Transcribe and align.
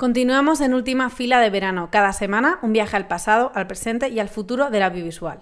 Continuamos 0.00 0.62
en 0.62 0.72
última 0.72 1.10
fila 1.10 1.40
de 1.40 1.50
verano. 1.50 1.90
Cada 1.92 2.14
semana 2.14 2.58
un 2.62 2.72
viaje 2.72 2.96
al 2.96 3.06
pasado, 3.06 3.52
al 3.54 3.66
presente 3.66 4.08
y 4.08 4.18
al 4.18 4.30
futuro 4.30 4.70
del 4.70 4.82
audiovisual. 4.82 5.40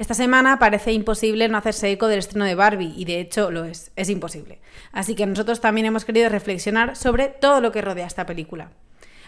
Esta 0.00 0.14
semana 0.14 0.58
parece 0.58 0.92
imposible 0.92 1.46
no 1.46 1.58
hacerse 1.58 1.92
eco 1.92 2.08
del 2.08 2.18
estreno 2.18 2.44
de 2.44 2.56
Barbie 2.56 2.92
y 2.96 3.04
de 3.04 3.20
hecho 3.20 3.52
lo 3.52 3.62
es, 3.62 3.92
es 3.94 4.10
imposible. 4.10 4.58
Así 4.90 5.14
que 5.14 5.26
nosotros 5.26 5.60
también 5.60 5.86
hemos 5.86 6.04
querido 6.04 6.28
reflexionar 6.28 6.96
sobre 6.96 7.28
todo 7.28 7.60
lo 7.60 7.70
que 7.70 7.82
rodea 7.82 8.08
esta 8.08 8.26
película. 8.26 8.72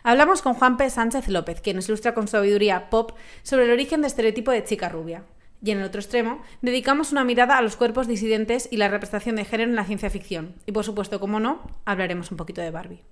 Hablamos 0.03 0.43
con 0.43 0.55
Juan 0.55 0.77
P. 0.77 0.91
Sánchez 0.91 1.29
López, 1.29 1.61
quien 1.61 1.77
nos 1.77 1.89
ilustra 1.89 2.13
con 2.13 2.27
sabiduría 2.27 2.91
pop 2.91 3.13
sobre 3.45 3.67
el 3.67 3.71
origen 3.71 4.01
del 4.01 4.09
estereotipo 4.09 4.51
de 4.51 4.65
chica 4.65 4.89
rubia. 4.89 5.23
Y 5.63 5.71
en 5.71 5.79
el 5.79 5.85
otro 5.85 6.01
extremo, 6.01 6.43
dedicamos 6.61 7.13
una 7.13 7.23
mirada 7.23 7.57
a 7.57 7.63
los 7.63 7.77
cuerpos 7.77 8.09
disidentes 8.09 8.67
y 8.73 8.79
la 8.79 8.89
representación 8.89 9.37
de 9.37 9.45
género 9.45 9.71
en 9.71 9.77
la 9.77 9.85
ciencia 9.85 10.11
ficción. 10.11 10.57
Y 10.67 10.73
por 10.73 10.83
supuesto, 10.83 11.21
como 11.21 11.39
no, 11.39 11.63
hablaremos 11.85 12.33
un 12.33 12.37
poquito 12.37 12.63
de 12.63 12.73
Barbie. 12.73 13.05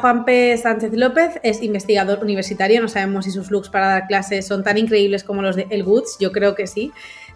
Juan 0.00 0.24
P. 0.24 0.56
Sánchez 0.56 0.92
López, 0.94 1.40
es 1.42 1.62
investigador 1.62 2.20
universitario, 2.22 2.80
no 2.80 2.88
sabemos 2.88 3.24
si 3.24 3.30
sus 3.30 3.50
looks 3.50 3.68
para 3.68 3.88
dar 3.88 4.06
clases 4.06 4.46
son 4.46 4.62
tan 4.62 4.78
increíbles 4.78 5.24
como 5.24 5.42
los 5.42 5.56
de 5.56 5.66
El 5.70 5.84
Goods, 5.84 6.16
yo 6.20 6.32
creo 6.32 6.54
que 6.54 6.66
sí. 6.66 6.92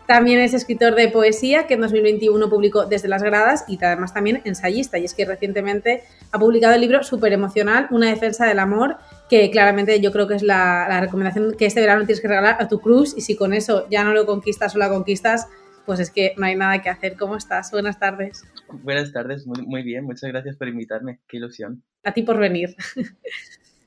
También 0.06 0.40
es 0.40 0.54
escritor 0.54 0.96
de 0.96 1.08
poesía, 1.08 1.68
que 1.68 1.74
en 1.74 1.82
2021 1.82 2.50
publicó 2.50 2.84
Desde 2.84 3.06
las 3.06 3.22
Gradas 3.22 3.64
y 3.68 3.78
además 3.84 4.12
también 4.12 4.42
ensayista. 4.44 4.98
Y 4.98 5.04
es 5.04 5.14
que 5.14 5.24
recientemente 5.24 6.02
ha 6.32 6.38
publicado 6.40 6.74
el 6.74 6.80
libro 6.80 7.04
Súper 7.04 7.32
Emocional, 7.32 7.86
Una 7.90 8.08
defensa 8.08 8.44
del 8.44 8.58
amor, 8.58 8.96
que 9.28 9.52
claramente 9.52 10.00
yo 10.00 10.10
creo 10.10 10.26
que 10.26 10.34
es 10.34 10.42
la, 10.42 11.00
recomendación 11.00 11.54
que 11.56 11.66
este 11.66 11.80
verano 11.80 12.06
tienes 12.06 12.20
que 12.20 12.26
regalar 12.26 12.56
a 12.58 12.66
tu 12.66 12.80
cruz. 12.80 13.14
Y 13.16 13.20
si 13.20 13.36
con 13.36 13.52
eso 13.52 13.86
ya 13.88 14.02
no 14.02 14.12
lo 14.12 14.26
conquistas 14.26 14.74
o 14.74 14.78
la 14.78 14.88
conquistas, 14.88 15.46
pues 15.86 16.00
es 16.00 16.10
que 16.10 16.34
no 16.36 16.46
hay 16.46 16.56
nada 16.56 16.82
que 16.82 16.90
hacer. 16.90 17.16
¿Cómo 17.16 17.36
estás? 17.36 17.70
Buenas 17.70 18.00
tardes. 18.00 18.42
Buenas 18.82 19.12
tardes, 19.12 19.46
muy 19.46 19.82
bien. 19.84 20.04
Muchas 20.04 20.28
gracias 20.28 20.56
por 20.56 20.66
invitarme. 20.66 21.20
Qué 21.28 21.36
ilusión. 21.36 21.84
A 22.04 22.12
ti 22.12 22.22
por 22.22 22.38
venir. 22.38 22.76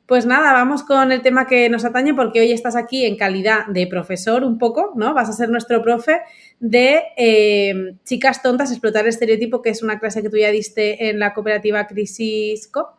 Pues 0.06 0.26
nada, 0.26 0.52
vamos 0.52 0.84
con 0.84 1.14
el 1.14 1.22
tema 1.22 1.48
que 1.48 1.70
nos 1.70 1.86
atañe 1.86 2.14
porque 2.14 2.42
hoy 2.42 2.52
estás 2.52 2.76
aquí 2.76 3.06
en 3.06 3.16
calidad 3.16 3.68
de 3.68 3.88
profesor 3.88 4.44
un 4.44 4.58
poco, 4.58 4.92
¿no? 4.96 5.14
Vas 5.14 5.30
a 5.30 5.34
ser 5.34 5.50
nuestro 5.50 5.82
profe 5.82 6.20
de 6.60 7.04
eh, 7.16 7.96
Chicas 8.04 8.44
Tontas, 8.44 8.72
Explotar 8.72 9.04
el 9.04 9.10
Estereotipo, 9.10 9.62
que 9.62 9.70
es 9.70 9.82
una 9.82 10.00
clase 10.00 10.22
que 10.22 10.30
tú 10.30 10.36
ya 10.36 10.52
diste 10.52 11.10
en 11.10 11.20
la 11.20 11.34
cooperativa 11.34 11.88
Crisis 11.88 12.68
Cop 12.68 12.98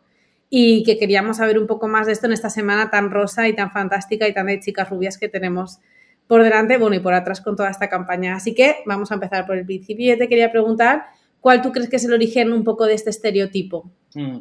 y 0.49 0.83
que 0.83 0.97
queríamos 0.97 1.37
saber 1.37 1.59
un 1.59 1.67
poco 1.67 1.87
más 1.87 2.07
de 2.07 2.13
esto 2.13 2.25
en 2.25 2.33
esta 2.33 2.49
semana 2.49 2.89
tan 2.89 3.11
rosa 3.11 3.47
y 3.47 3.53
tan 3.53 3.71
fantástica 3.71 4.27
y 4.27 4.33
tan 4.33 4.47
de 4.47 4.59
chicas 4.59 4.89
rubias 4.89 5.19
que 5.19 5.29
tenemos 5.29 5.79
por 6.27 6.41
delante, 6.41 6.77
bueno, 6.77 6.95
y 6.95 6.99
por 6.99 7.13
atrás 7.13 7.39
con 7.39 7.55
toda 7.55 7.69
esta 7.69 7.87
campaña. 7.87 8.35
Así 8.35 8.55
que 8.55 8.77
vamos 8.87 9.11
a 9.11 9.13
empezar 9.13 9.45
por 9.45 9.57
el 9.57 9.65
principio. 9.65 10.11
Yo 10.11 10.17
te 10.17 10.27
quería 10.27 10.51
preguntar, 10.51 11.05
¿cuál 11.39 11.61
tú 11.61 11.71
crees 11.71 11.87
que 11.87 11.97
es 11.97 12.05
el 12.05 12.13
origen 12.13 12.51
un 12.51 12.63
poco 12.63 12.85
de 12.85 12.95
este 12.95 13.11
estereotipo? 13.11 13.91
Mm. 14.15 14.39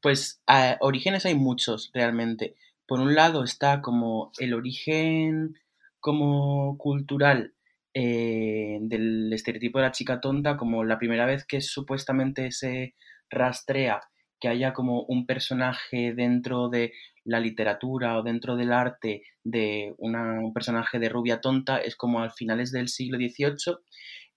Pues 0.00 0.42
orígenes 0.80 1.26
hay 1.26 1.34
muchos 1.34 1.90
realmente. 1.92 2.56
Por 2.86 3.00
un 3.00 3.14
lado 3.14 3.44
está 3.44 3.82
como 3.82 4.32
el 4.38 4.54
origen 4.54 5.54
como 6.00 6.78
cultural 6.78 7.54
eh, 7.92 8.78
del 8.82 9.32
estereotipo 9.32 9.78
de 9.78 9.84
la 9.84 9.92
chica 9.92 10.20
tonta, 10.20 10.56
como 10.56 10.84
la 10.84 10.98
primera 10.98 11.26
vez 11.26 11.44
que 11.44 11.60
supuestamente 11.60 12.50
se 12.52 12.94
rastrea 13.28 14.00
que 14.40 14.48
haya 14.48 14.72
como 14.72 15.02
un 15.02 15.26
personaje 15.26 16.14
dentro 16.14 16.68
de 16.70 16.92
la 17.24 17.40
literatura 17.40 18.18
o 18.18 18.22
dentro 18.22 18.56
del 18.56 18.72
arte 18.72 19.22
de 19.44 19.94
un 19.98 20.52
personaje 20.54 20.98
de 20.98 21.10
rubia 21.10 21.40
tonta 21.40 21.78
es 21.78 21.94
como 21.94 22.20
al 22.20 22.32
finales 22.32 22.72
del 22.72 22.88
siglo 22.88 23.18
XVIII 23.18 23.76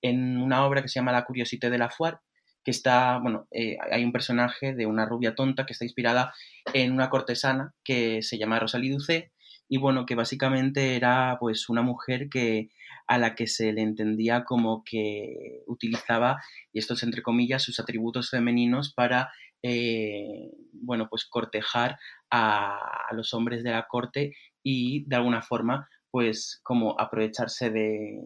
en 0.02 0.38
una 0.38 0.66
obra 0.66 0.82
que 0.82 0.90
se 0.90 1.00
llama 1.00 1.14
La 1.14 1.24
Curiosité 1.24 1.70
de 1.70 1.78
la 1.78 1.90
Foire, 1.90 2.18
que 2.64 2.72
está, 2.72 3.18
bueno, 3.20 3.48
eh, 3.52 3.78
hay 3.92 4.04
un 4.04 4.12
personaje 4.12 4.74
de 4.74 4.86
una 4.86 5.06
rubia 5.06 5.36
tonta 5.36 5.66
que 5.66 5.74
está 5.74 5.86
inspirada 5.86 6.34
en 6.74 6.94
una 6.94 7.10
cortesana 7.10 7.74
que 7.84 8.22
se 8.22 8.38
llama 8.38 8.60
Rosalie 8.60 8.92
Ducé 8.92 9.32
y 9.68 9.78
bueno, 9.78 10.06
que 10.06 10.16
básicamente 10.16 10.96
era 10.96 11.38
pues 11.40 11.70
una 11.70 11.82
mujer 11.82 12.30
que 12.30 12.70
a 13.08 13.18
la 13.18 13.36
que 13.36 13.48
se 13.48 13.74
le 13.74 13.82
entendía 13.82 14.44
como 14.44 14.84
que 14.84 15.64
utilizaba, 15.68 16.42
y 16.72 16.80
esto 16.80 16.94
es 16.94 17.04
entre 17.04 17.22
comillas, 17.22 17.64
sus 17.64 17.80
atributos 17.80 18.30
femeninos 18.30 18.94
para, 18.94 19.32
eh, 19.62 20.52
bueno, 20.72 21.08
pues 21.10 21.26
cortejar 21.26 21.98
a, 22.30 22.78
a 23.10 23.14
los 23.14 23.34
hombres 23.34 23.64
de 23.64 23.72
la 23.72 23.88
corte 23.88 24.36
y 24.64 25.06
de 25.08 25.16
alguna 25.16 25.42
forma 25.42 25.90
pues 26.14 26.60
como 26.62 26.96
aprovecharse 27.02 27.72
de, 27.72 28.22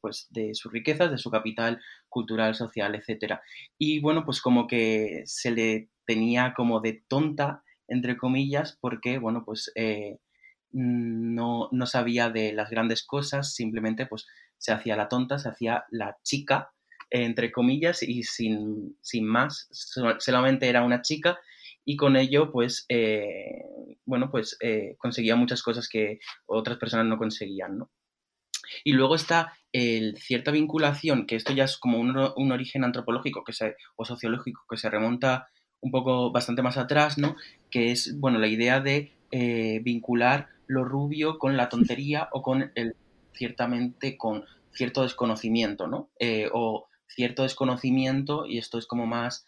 pues, 0.00 0.28
de 0.30 0.54
sus 0.54 0.72
riquezas, 0.72 1.10
de 1.10 1.18
su 1.18 1.32
capital 1.32 1.80
cultural, 2.08 2.54
social, 2.54 2.94
etc. 2.94 3.40
Y 3.76 3.98
bueno, 3.98 4.24
pues 4.24 4.40
como 4.40 4.68
que 4.68 5.24
se 5.26 5.50
le 5.50 5.88
tenía 6.06 6.54
como 6.56 6.78
de 6.78 7.02
tonta, 7.08 7.64
entre 7.88 8.16
comillas, 8.16 8.78
porque, 8.80 9.18
bueno, 9.18 9.42
pues 9.44 9.72
eh, 9.74 10.18
no, 10.70 11.68
no, 11.72 11.86
sabía 11.86 12.30
de 12.30 12.52
las 12.52 12.70
grandes 12.70 13.04
cosas, 13.04 13.52
simplemente 13.52 14.06
pues 14.06 14.28
se 14.56 14.70
hacía 14.70 14.94
la 14.94 15.08
tonta, 15.08 15.40
se 15.40 15.48
hacía 15.48 15.86
la 15.90 16.16
chica, 16.22 16.70
entre 17.10 17.50
comillas, 17.50 18.04
y 18.04 18.22
sin, 18.22 18.96
sin 19.02 19.26
más, 19.26 19.68
solamente 20.20 20.68
era 20.68 20.84
una 20.84 21.02
chica 21.02 21.36
y 21.84 21.96
con 21.96 22.16
ello, 22.16 22.50
pues, 22.50 22.86
eh, 22.88 23.64
bueno, 24.06 24.30
pues 24.30 24.56
eh, 24.60 24.96
conseguía 24.98 25.36
muchas 25.36 25.62
cosas 25.62 25.88
que 25.88 26.18
otras 26.46 26.78
personas 26.78 27.06
no 27.06 27.18
conseguían, 27.18 27.78
¿no? 27.78 27.90
Y 28.82 28.92
luego 28.92 29.14
está 29.14 29.52
el, 29.72 30.16
cierta 30.16 30.50
vinculación, 30.50 31.26
que 31.26 31.36
esto 31.36 31.52
ya 31.52 31.64
es 31.64 31.76
como 31.76 31.98
un, 31.98 32.52
origen 32.52 32.84
antropológico 32.84 33.44
que 33.44 33.52
se, 33.52 33.76
o 33.96 34.04
sociológico 34.04 34.62
que 34.68 34.78
se 34.78 34.88
remonta 34.88 35.48
un 35.80 35.90
poco 35.90 36.32
bastante 36.32 36.62
más 36.62 36.78
atrás, 36.78 37.18
¿no? 37.18 37.36
Que 37.70 37.92
es, 37.92 38.18
bueno, 38.18 38.38
la 38.38 38.48
idea 38.48 38.80
de 38.80 39.12
eh, 39.30 39.80
vincular 39.82 40.48
lo 40.66 40.84
rubio 40.84 41.38
con 41.38 41.58
la 41.58 41.68
tontería 41.68 42.28
o 42.32 42.40
con 42.40 42.72
el, 42.74 42.96
ciertamente, 43.34 44.16
con 44.16 44.44
cierto 44.72 45.02
desconocimiento, 45.02 45.86
¿no? 45.86 46.08
o 46.52 46.88
cierto 47.06 47.42
desconocimiento, 47.42 48.46
y 48.46 48.58
esto 48.58 48.78
es 48.78 48.86
como 48.86 49.06
más 49.06 49.46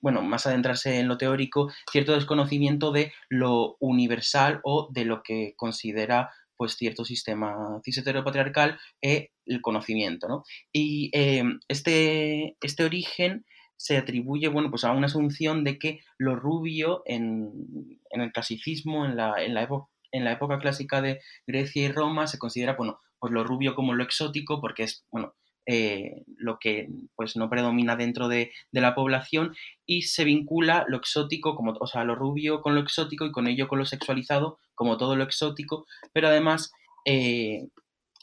bueno, 0.00 0.22
más 0.22 0.46
adentrarse 0.46 0.98
en 0.98 1.08
lo 1.08 1.18
teórico, 1.18 1.70
cierto 1.90 2.12
desconocimiento 2.12 2.92
de 2.92 3.12
lo 3.28 3.76
universal 3.80 4.60
o 4.64 4.88
de 4.90 5.04
lo 5.04 5.22
que 5.22 5.54
considera 5.56 6.30
pues 6.56 6.76
cierto 6.76 7.06
sistema 7.06 7.80
cis 7.82 7.96
heteropatriarcal 7.96 8.78
e 9.00 9.30
el 9.46 9.62
conocimiento, 9.62 10.28
¿no? 10.28 10.44
Y 10.72 11.10
em, 11.14 11.58
este, 11.68 12.54
este 12.60 12.84
origen 12.84 13.46
se 13.76 13.96
atribuye, 13.96 14.48
bueno, 14.48 14.68
pues 14.68 14.84
a 14.84 14.92
una 14.92 15.06
asunción 15.06 15.64
de 15.64 15.78
que 15.78 16.00
lo 16.18 16.36
rubio 16.36 17.02
en, 17.06 17.98
el 18.10 18.30
clasicismo, 18.32 19.06
en 19.06 19.16
la, 19.16 19.42
en 19.42 19.54
la, 19.54 19.66
en 20.12 20.24
la 20.24 20.32
época 20.32 20.58
clásica 20.58 21.00
de 21.00 21.20
Grecia 21.46 21.86
y 21.86 21.90
Roma, 21.90 22.26
se 22.26 22.38
considera, 22.38 22.74
bueno, 22.74 23.00
pues 23.18 23.32
lo 23.32 23.42
rubio 23.42 23.74
como 23.74 23.94
lo 23.94 24.04
exótico, 24.04 24.60
porque 24.60 24.82
es, 24.82 25.06
bueno, 25.10 25.34
eh, 25.66 26.24
lo 26.36 26.58
que 26.58 26.88
pues 27.14 27.36
no 27.36 27.50
predomina 27.50 27.94
dentro 27.94 28.28
de, 28.28 28.50
la 28.72 28.94
población 28.94 29.54
y 29.86 30.02
se 30.02 30.24
vincula 30.24 30.84
lo 30.88 30.96
exótico, 30.96 31.54
como, 31.54 31.72
o 31.78 31.86
sea, 31.86 32.02
lo 32.04 32.14
rubio 32.14 32.62
con 32.62 32.74
lo 32.74 32.80
exótico 32.80 33.26
y 33.26 33.32
con 33.32 33.46
ello 33.46 33.68
con 33.68 33.78
lo 33.78 33.84
sexualizado, 33.84 34.58
como 34.74 34.96
todo 34.96 35.16
lo 35.16 35.24
exótico, 35.24 35.86
pero 36.12 36.28
además 36.28 36.72
eh, 37.04 37.68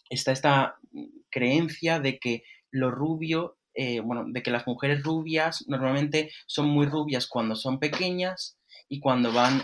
está 0.10 0.32
esta 0.32 0.76
creencia 1.30 2.00
de 2.00 2.18
que 2.18 2.44
lo 2.72 2.92
rubio, 2.92 3.58
eh, 3.76 4.00
bueno, 4.00 4.26
de 4.28 4.42
que 4.42 4.52
las 4.52 4.66
mujeres 4.66 5.04
rubias 5.04 5.64
normalmente 5.68 6.32
son 6.48 6.68
muy 6.68 6.88
rubias 6.88 7.28
cuando 7.28 7.56
son 7.56 7.80
pequeñas 7.80 8.58
y 8.90 9.00
cuando 9.00 9.32
van 9.32 9.64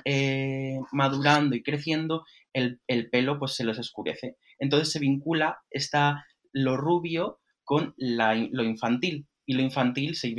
madurando 0.92 1.56
y 1.56 1.64
creciendo, 1.64 2.24
el, 2.54 2.80
el, 2.88 3.10
pelo 3.10 3.40
pues 3.40 3.56
se 3.56 3.64
los 3.64 3.80
oscurece. 3.80 4.38
Entonces 4.60 4.92
se 4.92 5.00
vincula 5.00 5.60
esta, 5.72 6.25
lo 6.52 6.78
rubio 6.78 7.40
con 7.63 7.94
lo 7.98 8.63
infantil 8.63 9.25
y 9.45 9.54
lo 9.54 9.62
infantil 9.62 10.15
se 10.15 10.33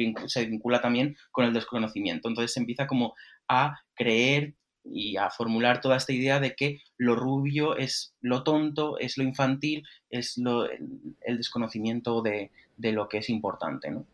vincula, 0.47 0.81
también 0.81 1.17
con 1.31 1.45
el 1.45 1.53
desconocimiento. 1.53 2.29
Entonces 2.29 2.53
se 2.53 2.61
empieza 2.61 2.87
como 2.87 3.15
a 3.49 3.81
creer 3.95 4.55
y 4.85 5.17
a 5.17 5.31
formular 5.31 5.81
toda 5.81 5.97
esta 5.97 6.13
idea 6.13 6.41
de 6.41 6.55
que 6.55 6.81
lo 6.99 7.17
rubio 7.17 7.77
es 7.77 8.15
lo 8.21 8.45
tonto, 8.45 8.99
es 8.99 9.17
lo 9.17 9.25
infantil, 9.25 9.85
es 10.11 10.37
lo, 10.37 10.69
el, 10.71 11.37
desconocimiento 11.39 12.23
de, 12.23 12.51
lo 12.77 13.09
que 13.09 13.19
es 13.19 13.31
importante, 13.31 13.91
¿no? 13.91 14.07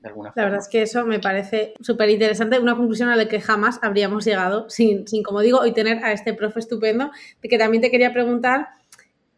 De 0.00 0.08
alguna 0.08 0.32
la 0.36 0.44
verdad 0.44 0.60
es 0.60 0.68
que 0.68 0.82
eso 0.82 1.04
me 1.04 1.18
parece 1.18 1.74
súper 1.80 2.08
interesante, 2.08 2.60
una 2.60 2.76
conclusión 2.76 3.08
a 3.08 3.16
la 3.16 3.26
que 3.26 3.40
jamás 3.40 3.80
habríamos 3.82 4.24
llegado 4.24 4.70
sin, 4.70 5.08
sin, 5.08 5.24
como 5.24 5.40
digo, 5.40 5.58
hoy 5.58 5.72
tener 5.72 6.04
a 6.04 6.12
este 6.12 6.34
profe 6.34 6.60
estupendo, 6.60 7.10
de 7.42 7.48
que 7.48 7.58
también 7.58 7.82
te 7.82 7.90
quería 7.90 8.12
preguntar 8.12 8.68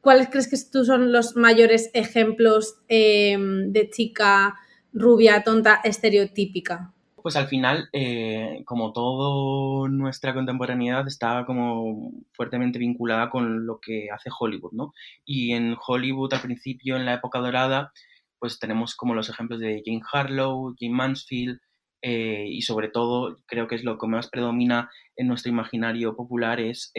¿cuáles 0.01 0.29
crees 0.29 0.49
que 0.49 0.57
tú 0.71 0.85
son 0.85 1.13
los 1.13 1.37
mayores 1.37 1.91
ejemplos 1.95 2.77
em, 2.89 3.73
de 3.73 3.91
chica 3.91 4.57
rubia, 4.93 5.43
tonta, 5.43 5.81
estereotípica? 5.85 6.93
Pues 7.23 7.37
al 7.37 7.49
final, 7.49 7.89
eh, 7.93 8.63
como 8.65 8.93
toda 8.93 9.89
nuestra 9.91 10.33
contemporaneidad 10.33 11.07
está 11.07 11.45
como 11.45 12.13
fuertemente 12.33 12.79
vinculada 12.79 13.29
con 13.29 13.67
lo 13.67 13.79
que 13.79 14.09
hace 14.11 14.31
Hollywood, 14.39 14.73
¿no? 14.73 14.95
Y 15.25 15.53
en 15.53 15.77
Hollywood 15.87 16.33
al 16.33 16.41
principio, 16.41 16.97
en 16.97 17.05
la 17.05 17.15
época 17.15 17.39
dorada, 17.39 17.93
pues 18.39 18.59
tenemos 18.59 18.97
como 18.97 19.15
los 19.15 19.29
ejemplos 19.29 19.61
de 19.61 19.83
Jane 19.85 20.01
Harlow, 20.11 20.75
Jane 20.79 20.95
Mansfield, 20.95 21.61
eh, 22.03 22.47
y 22.49 22.63
sobre 22.63 22.89
todo 22.89 23.37
creo 23.47 23.69
que 23.69 23.75
es 23.75 23.85
lo 23.85 23.99
que 23.99 24.07
más 24.07 24.31
predomina 24.31 24.91
en 25.17 25.29
nuestro 25.29 25.51
imaginario 25.51 26.17
popular 26.17 26.59
es 26.59 26.91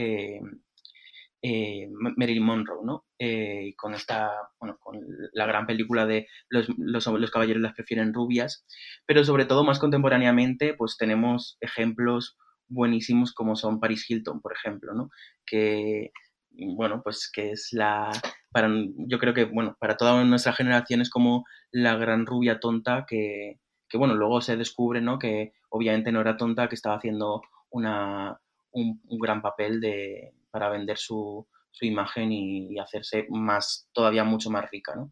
eh, 1.44 1.90
Marilyn 2.18 2.44
Monroe, 2.44 2.86
¿no? 2.86 3.06
Eh, 3.18 3.74
con 3.76 3.96
esta, 3.96 4.32
bueno, 4.60 4.78
con 4.80 5.00
la 5.34 5.46
gran 5.48 5.66
película 5.66 6.06
de 6.06 6.28
los, 6.50 6.68
los, 6.78 7.32
caballeros 7.32 7.62
las 7.62 7.74
prefieren 7.74 8.14
rubias, 8.14 8.66
pero 9.08 9.24
sobre 9.24 9.46
todo 9.46 9.64
más 9.64 9.80
contemporáneamente, 9.80 10.76
pues 10.76 10.98
tenemos 10.98 11.58
ejemplos 11.60 12.38
buenísimos 12.68 13.34
como 13.34 13.56
son 13.56 13.80
Paris 13.80 14.08
Hilton, 14.10 14.40
por 14.40 14.54
ejemplo, 14.54 14.94
¿no? 14.94 15.10
Que, 15.46 16.12
bueno, 16.52 17.02
pues 17.04 17.30
que 17.34 17.52
es 17.52 17.70
la, 17.72 18.12
para, 18.52 18.70
yo 19.08 19.18
creo 19.18 19.34
que, 19.34 19.46
bueno, 19.46 19.76
para 19.80 19.98
toda 19.98 20.24
nuestra 20.24 20.54
generación 20.54 21.02
es 21.02 21.10
como 21.10 21.46
la 21.72 21.96
gran 21.96 22.28
rubia 22.28 22.60
tonta 22.60 23.06
que, 23.08 23.60
que 23.90 23.98
bueno, 23.98 24.14
luego 24.14 24.42
se 24.42 24.58
descubre, 24.58 25.02
¿no? 25.02 25.18
Que 25.18 25.54
obviamente 25.70 26.12
no 26.12 26.22
era 26.22 26.38
tonta, 26.38 26.70
que 26.70 26.76
estaba 26.76 26.98
haciendo 26.98 27.42
una, 27.72 28.40
un 28.74 29.00
gran 29.20 29.42
papel 29.42 29.82
de, 29.82 30.34
para 30.52 30.70
vender 30.70 30.98
su, 30.98 31.48
imagen 31.82 32.32
y, 32.32 32.78
hacerse 32.80 33.26
más, 33.30 33.90
todavía 33.94 34.24
mucho 34.24 34.50
más 34.50 34.70
rica, 34.70 34.96
¿no? 34.96 35.12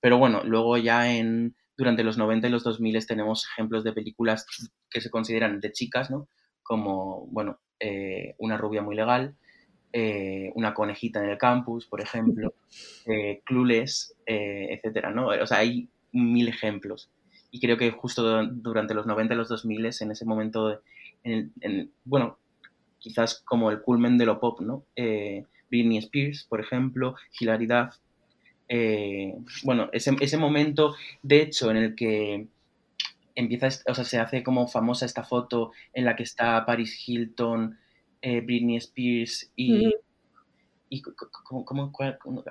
Pero 0.00 0.18
bueno, 0.18 0.42
luego 0.44 0.76
ya 0.76 1.10
en, 1.14 1.56
durante 1.76 2.04
los 2.04 2.18
90 2.18 2.48
y 2.48 2.50
los 2.50 2.64
2000 2.64 3.06
tenemos 3.06 3.46
ejemplos 3.46 3.84
de 3.84 3.92
películas 3.92 4.44
que 4.90 5.00
se 5.00 5.10
consideran 5.10 5.60
de 5.60 5.72
chicas, 5.72 6.10
¿no? 6.10 6.28
Como, 6.62 7.26
bueno, 7.28 7.60
eh, 7.80 8.34
Una 8.38 8.58
rubia 8.58 8.82
muy 8.82 8.94
legal, 8.94 9.34
eh, 9.92 10.52
Una 10.54 10.74
conejita 10.74 11.24
en 11.24 11.30
el 11.30 11.38
campus, 11.38 11.86
por 11.86 12.00
ejemplo, 12.00 12.54
eh, 13.06 13.40
Clueless, 13.44 14.14
etcétera, 14.26 15.10
¿no? 15.10 15.28
O 15.28 15.46
sea, 15.46 15.58
hay 15.58 15.88
mil 16.12 16.48
ejemplos. 16.48 17.10
Y 17.50 17.60
creo 17.60 17.76
que 17.76 17.90
justo 17.90 18.44
durante 18.46 18.94
los 18.94 19.06
90 19.06 19.34
y 19.34 19.36
los 19.36 19.48
2000, 19.48 19.86
en 20.00 20.10
ese 20.12 20.24
momento, 20.24 20.80
en, 21.24 21.92
bueno, 22.04 22.38
quizás 23.00 23.42
como 23.44 23.70
el 23.70 23.80
culmen 23.80 24.18
de 24.18 24.26
lo 24.26 24.38
pop, 24.38 24.60
¿no? 24.60 24.84
Eh, 24.94 25.44
Britney 25.70 25.98
Spears, 25.98 26.44
por 26.44 26.60
ejemplo, 26.60 27.16
Hilaridad. 27.38 27.94
Eh, 28.68 29.34
bueno, 29.64 29.88
ese, 29.92 30.14
ese, 30.20 30.36
momento, 30.36 30.94
de 31.22 31.42
hecho, 31.42 31.70
en 31.70 31.76
el 31.78 31.94
que 31.96 32.46
empieza, 33.34 33.68
o 33.88 33.94
sea, 33.94 34.04
se 34.04 34.18
hace 34.18 34.42
como 34.42 34.68
famosa 34.68 35.06
esta 35.06 35.24
foto 35.24 35.72
en 35.92 36.04
la 36.04 36.14
que 36.14 36.22
está 36.22 36.64
Paris 36.66 37.08
Hilton, 37.08 37.78
eh, 38.22 38.40
Britney 38.42 38.76
Spears 38.76 39.50
y... 39.56 39.92
y 40.88 41.02
¿cómo, 41.02 41.92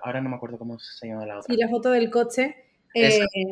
ahora 0.03 0.21
no 0.21 0.29
me 0.29 0.35
acuerdo 0.35 0.57
cómo 0.57 0.79
se 0.79 1.07
llama 1.07 1.25
la 1.25 1.39
otra. 1.39 1.53
Sí, 1.53 1.59
la 1.59 1.69
foto 1.69 1.91
del 1.91 2.09
coche. 2.09 2.55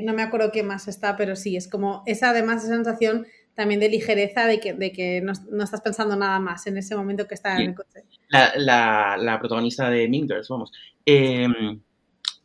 no 0.04 0.14
me 0.14 0.24
acuerdo 0.24 0.52
qué 0.52 0.64
más 0.64 0.88
está, 0.88 1.16
pero 1.16 1.36
sí, 1.36 1.56
es 1.56 1.70
como 1.70 2.04
esa 2.06 2.32
además 2.32 2.64
esa 2.64 2.74
sensación 2.74 3.28
también 3.58 3.80
de 3.80 3.90
ligereza, 3.90 4.46
de 4.46 4.60
que, 4.60 4.74
de 4.74 4.92
que 4.92 5.20
no, 5.20 5.34
no, 5.52 5.64
estás 5.64 5.82
pensando 5.82 6.16
nada 6.16 6.40
más 6.40 6.68
en 6.68 6.78
ese 6.78 6.96
momento 6.96 7.28
que 7.28 7.34
estás 7.34 7.60
en 7.60 7.70
el 7.70 7.76
coche. 7.76 8.04
La, 8.30 8.54
la, 8.56 9.18
la 9.18 9.40
protagonista 9.40 9.90
de 9.90 10.08
Mingers, 10.08 10.48
vamos. 10.48 10.72
Em, 11.04 11.82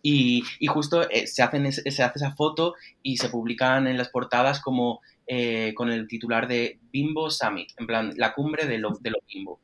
y, 0.00 0.42
y, 0.58 0.66
justo 0.68 1.08
eh, 1.10 1.26
se, 1.26 1.42
hacen, 1.42 1.70
se 1.70 2.02
hace 2.02 2.18
esa 2.18 2.32
foto 2.32 2.76
y 3.02 3.18
se 3.18 3.28
publican 3.28 3.86
en 3.86 3.98
las 3.98 4.08
portadas 4.08 4.62
como 4.62 5.02
eh, 5.26 5.74
con 5.74 5.90
el 5.90 6.08
titular 6.08 6.48
de 6.48 6.78
Bimbo 6.90 7.28
Summit, 7.28 7.68
en 7.76 7.86
plan, 7.86 8.14
la 8.16 8.32
cumbre 8.32 8.66
de 8.66 8.78
lo, 8.78 8.92
de 8.98 9.10
lo 9.10 9.18
Bimbo. 9.28 9.60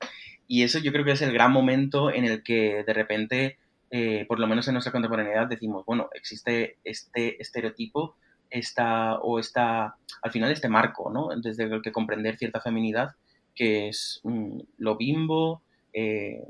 Y 0.47 0.65
eso 0.65 0.79
yo 0.81 0.93
creo 0.93 1.06
que 1.06 1.12
es 1.12 1.23
el 1.23 1.33
gran 1.33 1.50
momento 1.50 2.12
en 2.12 2.27
el 2.27 2.43
que 2.43 2.85
de 2.87 2.93
repente, 2.93 3.59
eh, 3.91 4.27
por 4.29 4.39
lo 4.39 4.47
menos 4.47 4.69
en 4.69 4.75
nuestra 4.75 4.93
contemporaneidad, 4.93 5.47
decimos, 5.47 5.87
bueno, 5.87 6.11
existe 6.12 6.77
este 6.85 7.41
estereotipo 7.41 8.17
esta, 8.50 9.19
o 9.19 9.39
esta, 9.39 9.97
al 10.23 10.31
final 10.31 10.50
este 10.50 10.69
marco, 10.69 11.11
¿no? 11.11 11.29
Desde 11.41 11.65
el 11.65 11.83
que 11.83 11.93
comprender 11.93 12.37
cierta 12.37 12.61
feminidad, 12.61 13.15
que 13.55 13.89
es 13.89 14.21
mm, 14.25 14.59
lo 14.79 14.97
bimbo, 14.97 15.62
eh, 15.93 16.43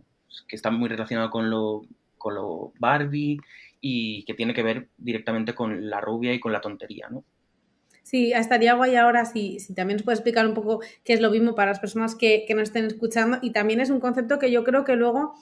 que 0.47 0.57
está 0.57 0.71
muy 0.71 0.89
relacionado 0.89 1.31
con 1.31 1.51
lo, 1.51 1.83
con 2.17 2.35
lo 2.35 2.73
Barbie 2.79 3.39
y 3.81 4.25
que 4.25 4.35
tiene 4.35 4.55
que 4.55 4.63
ver 4.63 4.89
directamente 4.97 5.55
con 5.55 5.89
la 5.89 6.01
rubia 6.01 6.33
y 6.35 6.41
con 6.41 6.53
la 6.53 6.61
tontería, 6.61 7.09
¿no? 7.11 7.25
Sí, 8.03 8.33
estaría 8.33 8.73
guay 8.73 8.97
ahora 8.97 9.27
si, 9.27 9.61
si 9.61 9.75
también 9.75 9.97
nos 9.97 10.05
puedes 10.05 10.21
explicar 10.21 10.47
un 10.47 10.55
poco 10.55 10.81
qué 11.05 11.13
es 11.13 11.21
lo 11.21 11.31
mismo 11.31 11.55
para 11.55 11.73
las 11.73 11.79
personas 11.79 12.15
que, 12.15 12.47
que 12.49 12.55
nos 12.55 12.65
estén 12.65 12.87
escuchando 12.87 13.39
y 13.43 13.51
también 13.51 13.81
es 13.81 13.91
un 13.91 14.01
concepto 14.01 14.39
que 14.39 14.51
yo 14.51 14.65
creo 14.65 14.85
que 14.85 14.97
luego 14.97 15.35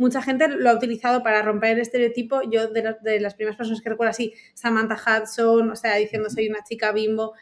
mucha 0.00 0.22
gente 0.22 0.48
lo 0.48 0.70
ha 0.70 0.74
utilizado 0.74 1.22
para 1.22 1.42
romper 1.42 1.72
el 1.72 1.80
estereotipo. 1.80 2.40
Yo, 2.50 2.68
de, 2.68 3.20
las 3.20 3.34
primeras 3.34 3.56
personas 3.56 3.82
que 3.82 3.90
recuerdo 3.90 4.10
así, 4.10 4.32
Samantha 4.54 4.96
Hudson, 4.96 5.70
o 5.70 5.76
sea, 5.76 5.96
diciendo 5.96 6.30
soy 6.30 6.48
una 6.48 6.64
chica 6.64 6.90
bimbo. 6.90 7.34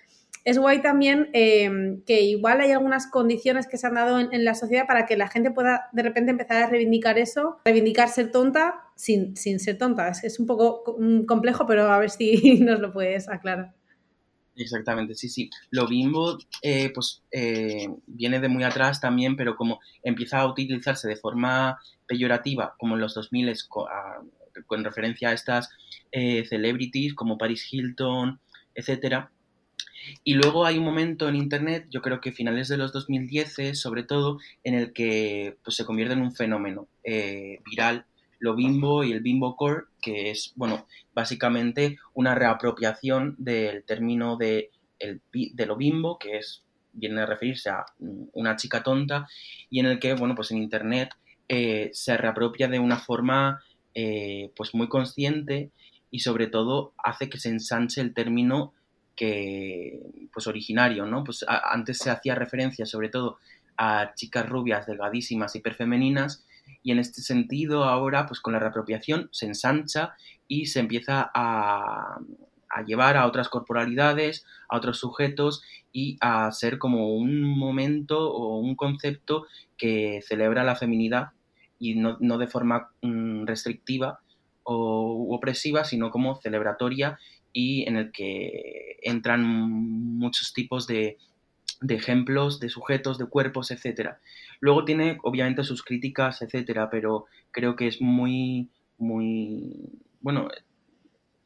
Es 0.45 0.59
guay 0.59 0.83
también 0.83 1.31
em, 1.35 2.03
que 2.03 2.23
igual 2.23 2.61
hay 2.61 2.73
algunas 2.73 3.07
condiciones 3.07 3.69
que 3.69 3.77
se 3.77 3.87
han 3.87 3.95
dado 3.95 4.19
en, 4.19 4.45
la 4.45 4.57
sociedad 4.57 4.87
para 4.89 5.07
que 5.07 5.17
la 5.17 5.29
gente 5.29 5.53
pueda 5.53 5.89
de 5.93 6.03
repente 6.03 6.33
empezar 6.33 6.63
a 6.63 6.69
reivindicar 6.69 7.17
eso, 7.19 7.59
reivindicar 7.65 8.09
ser 8.09 8.33
tonta 8.33 8.75
sin, 8.97 9.37
sin 9.37 9.61
ser 9.61 9.79
tonta. 9.79 10.09
Es, 10.09 10.41
un 10.41 10.47
poco 10.47 10.97
mm, 10.99 11.27
complejo, 11.27 11.65
pero 11.65 11.93
a 11.93 11.99
ver 11.99 12.11
si 12.11 12.59
nos 12.61 12.81
lo 12.81 12.93
puedes 12.93 13.29
aclarar. 13.29 13.78
Exactamente, 14.59 15.15
sí, 15.15 15.29
sí. 15.29 15.51
Lo 15.71 15.87
bimbo, 15.87 16.37
eh, 16.63 16.91
pues, 16.93 17.23
eh, 17.31 17.89
viene 18.07 18.41
de 18.41 18.49
muy 18.49 18.65
atrás 18.65 19.01
también, 19.01 19.37
pero 19.37 19.57
como 19.57 19.81
empieza 20.03 20.41
a 20.41 20.47
utilizarse 20.47 21.07
de 21.09 21.17
forma 21.17 21.79
peyorativa, 22.07 22.75
como 22.79 22.95
en 22.95 23.01
los 23.01 23.15
2000 23.15 23.55
con 24.67 24.83
referencia 24.83 25.29
a 25.29 25.33
estas 25.33 25.71
eh, 26.11 26.45
celebrities 26.45 27.15
como 27.15 27.39
Paris 27.39 27.73
Hilton, 27.73 28.41
etcétera. 28.75 29.31
Y 30.25 30.35
luego 30.35 30.67
hay 30.67 30.79
un 30.79 30.85
momento 30.85 31.29
en 31.29 31.37
Internet, 31.37 31.87
yo 31.91 32.03
creo 32.03 32.21
que 32.21 32.33
finales 32.33 32.67
de 32.69 32.79
los 32.79 32.93
2010, 32.93 33.79
sobre 33.79 34.03
todo, 34.03 34.39
en 34.65 34.75
el 34.75 34.93
que 34.93 35.57
pues, 35.63 35.77
se 35.77 35.85
convierte 35.85 36.15
en 36.15 36.23
un 36.23 36.35
fenómeno 36.35 36.89
viral 37.05 38.07
lo 38.39 38.55
bimbo 38.55 39.05
y 39.05 39.13
el 39.13 39.21
bimbo 39.21 39.57
core, 39.57 39.85
que 40.01 40.31
es, 40.31 40.53
bueno, 40.57 40.87
básicamente 41.15 41.99
una 42.15 42.35
reapropiación 42.35 43.35
del 43.39 43.85
término 43.85 44.37
de, 44.37 44.71
el, 44.99 45.21
de 45.33 45.67
lo 45.67 45.77
bimbo, 45.77 46.19
que 46.19 46.39
es, 46.39 46.65
viene 46.93 47.21
a 47.21 47.27
referirse 47.27 47.71
a 47.71 47.85
una 47.99 48.57
chica 48.57 48.83
tonta, 48.83 49.27
y 49.71 49.81
en 49.81 49.87
el 49.87 49.99
que, 49.99 50.15
bueno, 50.15 50.35
pues 50.35 50.51
en 50.51 50.59
Internet 50.59 51.11
eh, 51.49 51.91
se 51.93 52.17
reapropia 52.17 52.69
de 52.69 52.79
una 52.79 52.99
forma, 52.99 53.63
eh, 53.95 54.53
pues 54.57 54.75
muy 54.75 54.89
consciente 54.89 55.71
y 56.11 56.21
sobre 56.21 56.47
todo 56.47 56.93
hace 57.03 57.29
que 57.29 57.39
se 57.39 57.49
ensanche 57.49 58.01
el 58.01 58.15
término 58.15 58.73
que, 59.17 60.01
pues 60.33 60.47
originario, 60.47 61.07
¿no? 61.07 61.25
Pues 61.25 61.45
antes 61.49 61.99
se 61.99 62.11
hacía 62.11 62.35
referencia 62.35 62.87
sobre 62.87 63.09
todo 63.09 63.39
a 63.77 64.13
chicas 64.15 64.49
rubias, 64.49 64.87
delgadísimas, 64.87 65.57
hiperfemeninas, 65.57 66.45
y 66.83 66.93
en 66.93 66.99
este 66.99 67.23
sentido 67.23 67.85
ahora, 67.85 68.27
pues 68.27 68.41
con 68.41 68.53
la 68.53 68.59
reapropiación 68.59 69.29
se 69.33 69.47
ensancha 69.47 70.15
y 70.47 70.67
se 70.67 70.81
empieza 70.81 71.31
a, 71.35 72.19
llevar 72.87 73.17
a 73.17 73.27
otras 73.27 73.49
corporalidades, 73.49 74.47
a 74.69 74.77
otros 74.77 74.99
sujetos 74.99 75.63
y 75.93 76.17
a 76.21 76.51
ser 76.53 76.79
como 76.79 77.15
un 77.15 77.43
momento 77.43 78.31
o 78.31 78.59
un 78.59 78.77
concepto 78.77 79.47
que 79.77 80.21
celebra 80.23 80.65
la 80.65 80.77
feminidad 80.77 81.31
y 81.79 81.95
no, 81.95 82.17
de 82.39 82.47
forma 82.47 82.91
mm, 83.03 83.47
restrictiva 83.47 84.21
o 84.63 85.35
opresiva, 85.35 85.85
sino 85.85 86.11
como 86.11 86.37
celebratoria 86.37 87.19
y 87.53 87.89
en 87.89 87.97
el 87.97 88.13
que 88.13 88.99
entran 89.03 89.43
muchos 89.43 90.53
tipos 90.53 90.87
de, 90.87 91.17
de 91.81 91.95
ejemplos, 91.95 92.61
de 92.61 92.69
sujetos, 92.69 93.19
de 93.19 93.27
cuerpos, 93.27 93.71
etcétera. 93.71 94.21
Luego 94.61 94.85
tiene, 94.85 95.19
obviamente, 95.23 95.65
sus 95.65 95.83
críticas, 95.83 96.43
etcétera, 96.43 96.91
pero 96.91 97.27
creo 97.51 97.77
que 97.77 97.87
es 97.87 98.01
muy, 98.01 98.71
muy, 98.99 99.91
bueno, 100.21 100.49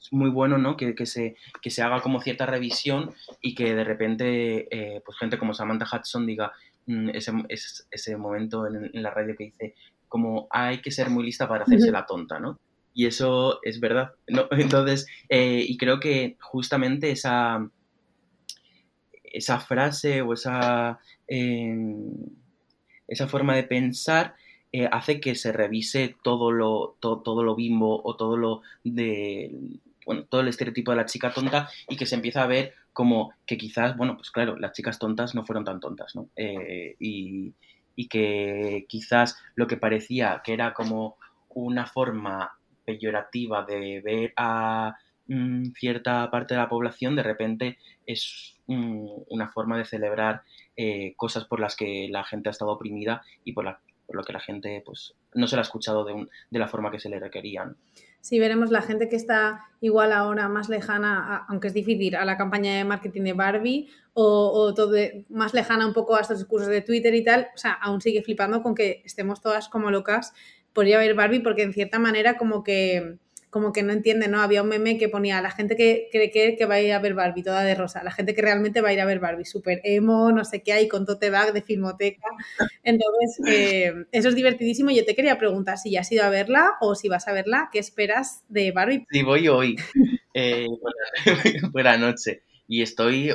es 0.01 0.13
muy 0.13 0.31
bueno, 0.31 0.59
¿no? 0.59 0.77
Que, 0.77 0.95
se, 1.07 1.37
que 1.61 1.71
se 1.71 1.83
haga 1.83 2.01
como 2.01 2.21
cierta 2.21 2.47
revisión 2.47 3.13
y 3.41 3.55
que 3.55 3.75
de 3.75 3.85
repente, 3.85 4.69
eh, 4.71 5.03
pues 5.05 5.19
gente 5.19 5.39
como 5.39 5.55
Samantha 5.55 5.87
Hudson 5.93 6.27
diga 6.27 6.53
mm, 6.87 7.11
ese, 7.11 7.33
ese, 7.91 8.17
momento 8.17 8.67
en, 8.67 8.91
la 8.95 9.11
radio 9.11 9.37
que 9.37 9.45
dice 9.45 9.75
como 10.09 10.47
hay 10.51 10.83
que 10.83 10.91
ser 10.91 11.09
muy 11.09 11.25
lista 11.25 11.49
para 11.49 11.65
hacerse 11.65 11.91
la 11.91 12.05
tonta, 12.05 12.39
¿no? 12.39 12.59
Y 12.95 13.07
eso 13.07 13.61
es 13.63 13.81
verdad, 13.81 14.13
¿no? 14.29 14.47
Entonces, 14.51 15.07
eh, 15.29 15.65
y 15.67 15.77
creo 15.79 16.01
que 16.01 16.37
justamente 16.41 17.11
esa 17.11 17.67
esa 19.33 19.61
frase 19.61 20.23
o 20.23 20.33
esa, 20.33 21.01
em, 21.27 22.11
esa 23.09 23.29
forma 23.29 23.57
de 23.57 23.65
pensar 23.65 24.35
eh, 24.73 24.89
hace 24.91 25.21
que 25.21 25.35
se 25.35 25.53
revise 25.53 26.17
todo 26.23 26.51
lo, 26.51 26.97
todo 27.01 27.43
lo 27.43 27.55
bimbo 27.55 28.01
o 28.05 28.17
todo 28.17 28.37
lo 28.37 28.63
de 28.85 29.51
bueno, 30.07 30.25
todo 30.25 30.41
el 30.41 30.49
estereotipo 30.49 30.91
de 30.91 30.97
la 30.97 31.07
chica 31.07 31.33
tonta 31.33 31.69
y 31.89 31.97
que 31.97 32.07
se 32.07 32.15
empieza 32.15 32.43
a 32.43 32.47
ver 32.47 32.75
como 32.93 33.33
que 33.47 33.57
quizás, 33.57 33.97
bueno, 33.97 34.17
pues 34.17 34.31
claro, 34.31 34.57
las 34.57 34.73
chicas 34.73 34.99
tontas 34.99 35.35
no 35.35 35.45
fueron 35.45 35.65
tan 35.65 35.81
tontas, 35.81 36.15
¿no? 36.15 36.29
Eh, 36.37 36.97
y, 36.99 37.55
y, 37.97 38.09
que 38.09 38.85
quizás 38.89 39.39
lo 39.55 39.67
que 39.67 39.77
parecía 39.77 40.43
que 40.45 40.53
era 40.53 40.75
como 40.75 41.17
una 41.51 41.87
forma 41.87 42.53
peyorativa 42.85 43.65
de 43.65 44.01
ver 44.01 44.33
a 44.37 44.97
mm, 45.35 45.73
cierta 45.73 46.31
parte 46.31 46.55
de 46.55 46.61
la 46.61 46.69
población, 46.69 47.17
de 47.17 47.23
repente 47.23 47.79
es 48.07 48.57
una 48.67 49.49
forma 49.49 49.77
de 49.77 49.85
celebrar 49.85 50.43
eh, 50.77 51.13
cosas 51.17 51.45
por 51.45 51.61
las 51.61 51.77
que 51.77 52.09
la 52.11 52.25
gente 52.25 52.49
ha 52.49 52.53
estado 52.53 52.71
oprimida 52.71 53.23
y 53.45 53.53
por, 53.53 53.65
lo 54.09 54.25
que 54.25 54.33
la 54.33 54.41
gente 54.41 54.83
pues, 54.85 55.15
no 55.35 55.47
se 55.47 55.57
la 55.57 55.63
ha 55.63 55.65
escuchado 55.65 56.05
de, 56.05 56.27
de 56.51 56.59
la 56.59 56.69
forma 56.69 56.91
que 56.91 56.99
se 56.99 57.11
le 57.11 57.21
requerían. 57.21 57.77
Sí, 58.23 58.39
veremos 58.39 58.71
la 58.71 58.83
gente 58.83 59.09
que 59.09 59.17
está 59.17 59.67
igual 59.81 60.13
ahora 60.13 60.49
más 60.49 60.69
lejana, 60.69 61.45
aunque 61.49 61.67
es 61.67 61.75
difícil, 61.75 62.15
a 62.15 62.25
la 62.25 62.37
campaña 62.37 62.77
de 62.77 62.85
marketing 62.85 63.23
de 63.23 63.33
Barbie 63.33 63.89
o, 64.15 64.73
todo 64.75 64.97
más 65.29 65.55
lejana 65.55 65.89
un 65.89 65.93
poco 65.93 66.15
a 66.15 66.21
estos 66.21 66.39
discursos 66.39 66.69
de 66.69 66.83
Twitter 66.83 67.13
y 67.17 67.25
tal, 67.25 67.49
o 67.53 67.59
sea, 67.59 67.73
aún 67.73 68.01
sigue 68.01 68.23
flipando 68.23 68.63
con 68.63 68.77
que 68.77 69.03
estemos 69.05 69.41
todas 69.41 69.69
como 69.69 69.91
locas 69.91 70.35
por 70.73 70.87
ir 70.87 70.95
a 70.95 70.99
ver 70.99 71.15
Barbie 71.15 71.41
porque 71.41 71.65
en 71.65 71.73
cierta 71.73 71.99
manera 71.99 72.39
como 72.39 72.63
que 72.63 73.19
como 73.53 73.71
que 73.75 73.83
no 73.83 73.93
entiende, 73.93 74.29
¿no? 74.29 74.41
Había 74.41 74.63
un 74.63 74.71
meme 74.71 74.97
que 74.97 75.11
ponía 75.11 75.43
la 75.43 75.51
gente 75.51 75.77
que 75.77 76.09
cree 76.11 76.31
que, 76.31 76.65
va 76.65 76.77
a 76.77 76.81
ir 76.81 76.91
a 76.95 76.99
ver 77.01 77.13
Barbie, 77.13 77.43
toda 77.43 77.63
de 77.63 77.75
rosa, 77.75 78.03
la 78.03 78.11
gente 78.11 78.35
que 78.35 78.41
realmente 78.41 78.81
va 78.81 78.89
a 78.89 78.93
ir 78.95 79.01
a 79.03 79.05
ver 79.05 79.21
Barbie, 79.21 79.45
súper 79.45 79.83
emo, 79.85 80.33
no 80.33 80.43
sé 80.47 80.63
qué 80.63 80.73
hay, 80.73 80.89
con 80.89 81.05
tote 81.05 81.29
bag 81.29 81.53
de 81.53 81.61
filmoteca. 81.61 82.27
Entonces, 82.83 83.41
eh, 83.47 83.93
eso 84.11 84.31
es 84.31 84.35
divertidísimo. 84.35 84.91
Yo 84.91 85.05
te 85.05 85.15
quería 85.15 85.37
preguntar 85.37 85.77
si 85.77 85.91
ya 85.91 86.01
has 86.01 86.11
ido 86.11 86.25
a 86.25 86.31
verla 86.31 86.77
o 86.81 86.95
si 86.95 87.11
vas 87.11 87.29
a 87.29 87.33
verla, 87.33 87.69
¿qué 87.71 87.79
esperas 87.79 88.43
de 88.49 88.73
Barbie? 88.73 89.07
Sí, 89.11 89.23
voy 89.23 89.47
hoy, 89.49 89.77
eh, 90.35 90.67
buena, 91.73 91.99
noche, 91.99 92.45
y 92.67 92.81
estoy, 92.81 93.33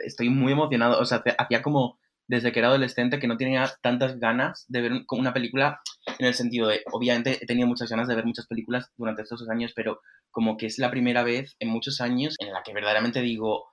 estoy 0.00 0.28
muy 0.28 0.52
emocionado, 0.52 1.00
o 1.00 1.06
sea, 1.06 1.24
hacía 1.38 1.62
como 1.62 1.98
desde 2.28 2.52
que 2.52 2.58
era 2.58 2.68
adolescente 2.68 3.18
que 3.18 3.26
no 3.26 3.38
tenía 3.38 3.72
tantas 3.80 4.20
ganas 4.20 4.66
de 4.68 4.82
ver 4.82 4.92
una 5.12 5.32
película 5.32 5.80
en 6.18 6.26
el 6.26 6.34
sentido 6.34 6.68
de, 6.68 6.82
obviamente 6.92 7.38
he 7.40 7.46
tenido 7.46 7.66
muchas 7.66 7.90
ganas 7.90 8.08
de 8.08 8.14
ver 8.14 8.24
muchas 8.24 8.46
películas 8.46 8.90
durante 8.96 9.22
estos 9.22 9.48
años, 9.48 9.72
pero 9.74 10.00
como 10.30 10.56
que 10.56 10.66
es 10.66 10.78
la 10.78 10.90
primera 10.90 11.22
vez 11.22 11.56
en 11.58 11.68
muchos 11.68 12.00
años 12.00 12.36
en 12.38 12.52
la 12.52 12.62
que 12.62 12.72
verdaderamente 12.72 13.20
digo, 13.20 13.72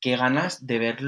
qué 0.00 0.16
ganas 0.16 0.66
de 0.66 0.78
ver 0.78 0.98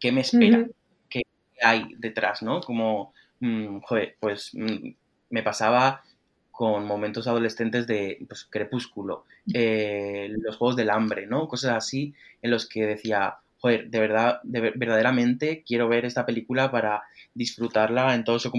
qué 0.00 0.12
me 0.12 0.22
espera, 0.22 0.66
qué 1.08 1.22
hay 1.62 1.94
detrás, 1.98 2.42
¿no? 2.42 2.60
Como, 2.60 3.12
mm, 3.40 3.80
joder, 3.80 4.16
pues 4.20 4.50
mm, 4.54 4.90
me 5.30 5.42
pasaba 5.42 6.02
con 6.50 6.86
momentos 6.86 7.28
adolescentes 7.28 7.86
de 7.86 8.18
pues, 8.26 8.44
crepúsculo, 8.50 9.24
eh, 9.54 10.28
los 10.40 10.56
juegos 10.56 10.74
del 10.74 10.90
hambre, 10.90 11.26
¿no? 11.26 11.46
Cosas 11.46 11.76
así 11.76 12.14
en 12.42 12.50
los 12.50 12.68
que 12.68 12.84
decía, 12.84 13.36
joder, 13.58 13.90
de 13.90 14.00
verdad, 14.00 14.40
de, 14.42 14.72
verdaderamente 14.74 15.62
quiero 15.64 15.88
ver 15.88 16.04
esta 16.04 16.26
película 16.26 16.70
para 16.72 17.02
disfrutarla 17.34 18.14
en, 18.14 18.24
todo 18.24 18.38
su, 18.40 18.50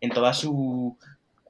en 0.00 0.10
toda 0.10 0.34
su 0.34 0.96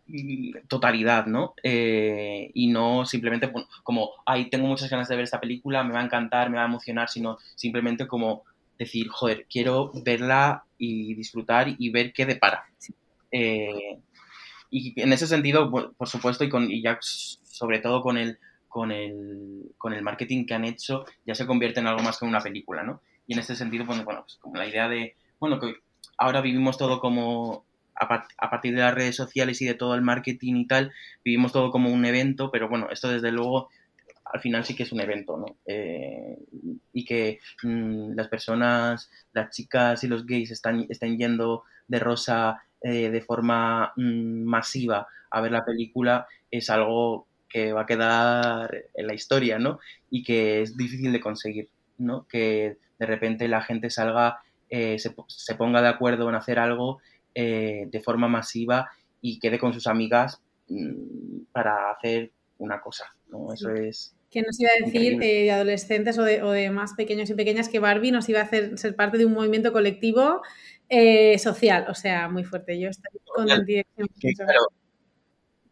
mm, 0.07 0.67
totalidad, 0.69 1.27
¿no? 1.27 1.55
Eh, 1.63 2.51
y 2.55 2.69
no 2.69 3.05
simplemente 3.05 3.53
como, 3.83 4.11
ay, 4.27 4.51
tengo 4.51 4.67
muchas 4.67 4.91
ganas 4.91 5.09
de 5.09 5.17
ver 5.17 5.25
esta 5.25 5.41
película, 5.41 5.85
me 5.85 5.95
va 5.95 6.01
a 6.01 6.05
encantar, 6.05 6.51
me 6.51 6.57
va 6.57 6.65
a 6.65 6.69
emocionar, 6.69 7.09
sino 7.09 7.39
simplemente 7.55 8.07
como 8.07 8.45
decir, 8.79 9.09
joder, 9.09 9.47
quiero 9.51 9.93
verla 10.05 10.65
y 10.79 11.15
disfrutar 11.15 11.75
y 11.79 11.91
ver 11.91 12.13
qué 12.13 12.27
depara. 12.27 12.65
Eh, 13.31 13.99
y 14.71 15.01
en 15.01 15.13
ese 15.13 15.27
sentido, 15.27 15.71
por 15.71 16.09
supuesto, 16.09 16.45
y, 16.45 16.49
con, 16.49 16.71
y 16.71 16.81
ya 16.83 16.99
sobre 17.01 17.81
todo 17.81 18.03
con 18.03 18.17
el 18.17 18.39
con 18.71 18.93
el, 18.93 19.75
con 19.77 19.93
el 19.93 20.03
marketing 20.03 20.47
que 20.47 20.55
han 20.55 20.65
hecho, 20.65 21.05
ya 21.27 21.35
se 21.35 21.45
convierte 21.45 21.81
en 21.81 21.89
algo 21.89 22.03
más 22.03 22.19
que 22.19 22.25
una 22.25 22.41
película, 22.41 22.85
¿no? 22.85 23.03
Y 23.27 23.33
en 23.33 23.41
este 23.41 23.57
sentido, 23.57 23.85
pues, 23.85 24.03
bueno, 24.05 24.23
pues 24.23 24.37
como 24.37 24.57
la 24.57 24.67
idea 24.67 24.89
de, 24.89 25.17
bueno, 25.41 25.59
que 25.59 25.75
ahora 26.17 26.41
vivimos 26.41 26.79
todo 26.79 27.01
como, 27.01 27.65
a, 28.01 28.51
partir 28.51 28.75
de 28.75 28.81
las 28.81 28.95
redes 28.95 29.17
sociales 29.17 29.61
y 29.63 29.67
de 29.67 29.75
todo 29.75 29.95
el 29.95 30.03
marketing 30.03 30.57
y 30.57 30.67
tal, 30.67 30.93
vivimos 31.25 31.53
todo 31.53 31.71
como 31.71 31.91
un 31.91 32.05
evento, 32.05 32.51
pero 32.51 32.69
bueno, 32.69 32.89
esto 32.91 33.09
desde 33.09 33.31
luego 33.31 33.69
al 34.25 34.41
final 34.41 34.65
sí 34.65 34.75
que 34.75 34.85
es 34.85 34.93
un 34.93 35.01
evento, 35.01 35.37
¿no? 35.37 35.57
Eh, 35.67 36.39
y 36.93 37.05
que 37.05 37.41
mm, 37.63 38.13
las 38.15 38.29
personas, 38.29 39.11
las 39.33 39.51
chicas 39.51 40.05
y 40.05 40.09
los 40.09 40.25
gays 40.25 40.51
están, 40.51 40.87
están 40.89 41.19
yendo 41.19 41.65
de 41.89 41.99
rosa 41.99 42.63
eh, 42.83 43.11
de 43.11 43.21
forma 43.21 43.93
mm, 43.97 44.45
masiva 44.45 45.07
a 45.31 45.41
ver 45.41 45.53
la 45.53 45.65
película 45.65 46.27
es 46.51 46.71
algo 46.71 47.27
que 47.49 47.73
va 47.73 47.83
a 47.83 47.87
quedar 47.87 48.85
en 48.95 49.07
la 49.07 49.15
historia, 49.15 49.59
¿no? 49.59 49.81
Y 50.11 50.23
que 50.23 50.63
es 50.63 50.77
difícil 50.77 51.13
de 51.13 51.21
conseguir, 51.21 51.69
¿no? 51.99 52.27
Que 52.29 52.79
de 52.99 53.07
repente 53.07 53.49
la 53.49 53.63
gente 53.63 53.91
salga, 53.91 54.41
eh, 54.69 54.99
se, 54.99 55.55
ponga 55.57 55.83
de 55.83 55.89
acuerdo 55.89 56.29
en 56.29 56.37
hacer 56.37 56.59
algo 56.59 57.01
eh, 57.35 57.87
de 57.91 58.01
forma 58.01 58.29
masiva 58.29 58.91
y 59.21 59.39
quede 59.39 59.59
con 59.59 59.73
sus 59.73 59.87
amigas 59.87 60.41
mm, 60.69 61.45
para 61.53 61.91
hacer 61.91 62.33
una 62.59 62.81
cosa, 62.81 63.15
¿no? 63.29 63.53
Eso 63.53 63.71
es... 63.71 64.15
¿Quién 64.31 64.45
nos 64.47 64.61
iba 64.61 64.71
a 64.71 64.87
decir 64.87 65.15
eh, 65.15 65.27
de 65.27 65.51
adolescentes 65.51 66.17
o 66.19 66.23
de, 66.23 66.71
más 66.71 66.95
pequeños 66.95 67.29
y 67.31 67.35
pequeñas 67.35 67.69
que 67.69 67.81
Barbie 67.81 68.13
nos 68.13 68.29
iba 68.29 68.39
a 68.39 68.45
hacer 68.45 68.79
ser 68.79 68.95
parte 68.95 69.19
de 69.19 69.27
un 69.27 69.33
movimiento 69.33 69.73
colectivo 69.73 70.43
social? 71.39 71.87
O 71.89 71.95
sea, 71.95 72.29
muy 72.29 72.45
fuerte. 72.45 72.79
Yo 72.79 72.89
estoy 72.91 73.21
con 73.25 73.47
dirección 73.65 74.09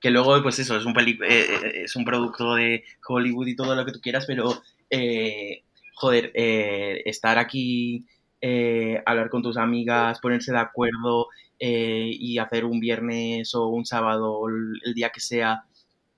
que 0.00 0.10
luego, 0.10 0.42
pues 0.42 0.58
eso, 0.58 0.76
es 0.76 0.84
un, 0.84 0.98
eh, 0.98 1.18
eh, 1.22 1.82
es 1.84 1.96
un 1.96 2.04
producto 2.04 2.54
de 2.54 2.84
Hollywood 3.06 3.46
y 3.48 3.56
todo 3.56 3.74
lo 3.74 3.84
que 3.84 3.92
tú 3.92 4.00
quieras, 4.00 4.26
pero, 4.26 4.62
eh, 4.90 5.64
joder, 5.94 6.32
estar 6.34 7.38
aquí, 7.38 8.06
hablar 9.04 9.30
con 9.30 9.42
tus 9.42 9.56
amigas, 9.56 10.20
ponerse 10.20 10.52
de 10.52 10.58
acuerdo 10.58 11.28
y 11.58 12.38
hacer 12.38 12.64
un 12.64 12.80
viernes 12.80 13.54
o 13.54 13.68
un 13.68 13.84
sábado, 13.84 14.48
el, 14.48 14.94
día 14.94 15.10
que 15.10 15.20
sea, 15.20 15.64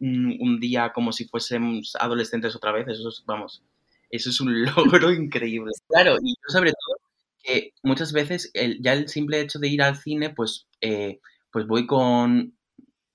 un, 0.01 0.59
día 0.61 0.93
como 0.93 1.13
si 1.13 1.27
fuésemos 1.27 1.97
adolescentes 1.99 2.55
otra 2.57 2.73
vez, 2.73 2.89
eso 2.89 3.09
es, 3.09 3.23
vamos, 3.27 3.63
eso 4.11 4.31
es 4.31 4.41
un 4.41 4.65
logro 4.65 5.13
increíble. 5.13 5.73
Claro, 5.89 6.17
y 6.23 6.35
sobre 6.49 6.71
todo 6.73 6.97
que 7.43 7.73
muchas 7.83 8.13
veces 8.13 8.51
el, 8.55 8.81
ya 8.83 8.93
el 8.93 9.09
simple 9.09 9.41
hecho 9.41 9.59
de 9.59 9.69
ir 9.69 9.83
al 9.83 9.97
cine, 9.97 10.31
pues, 10.31 10.67
pues 11.51 11.67
voy 11.67 11.87
con 11.87 12.55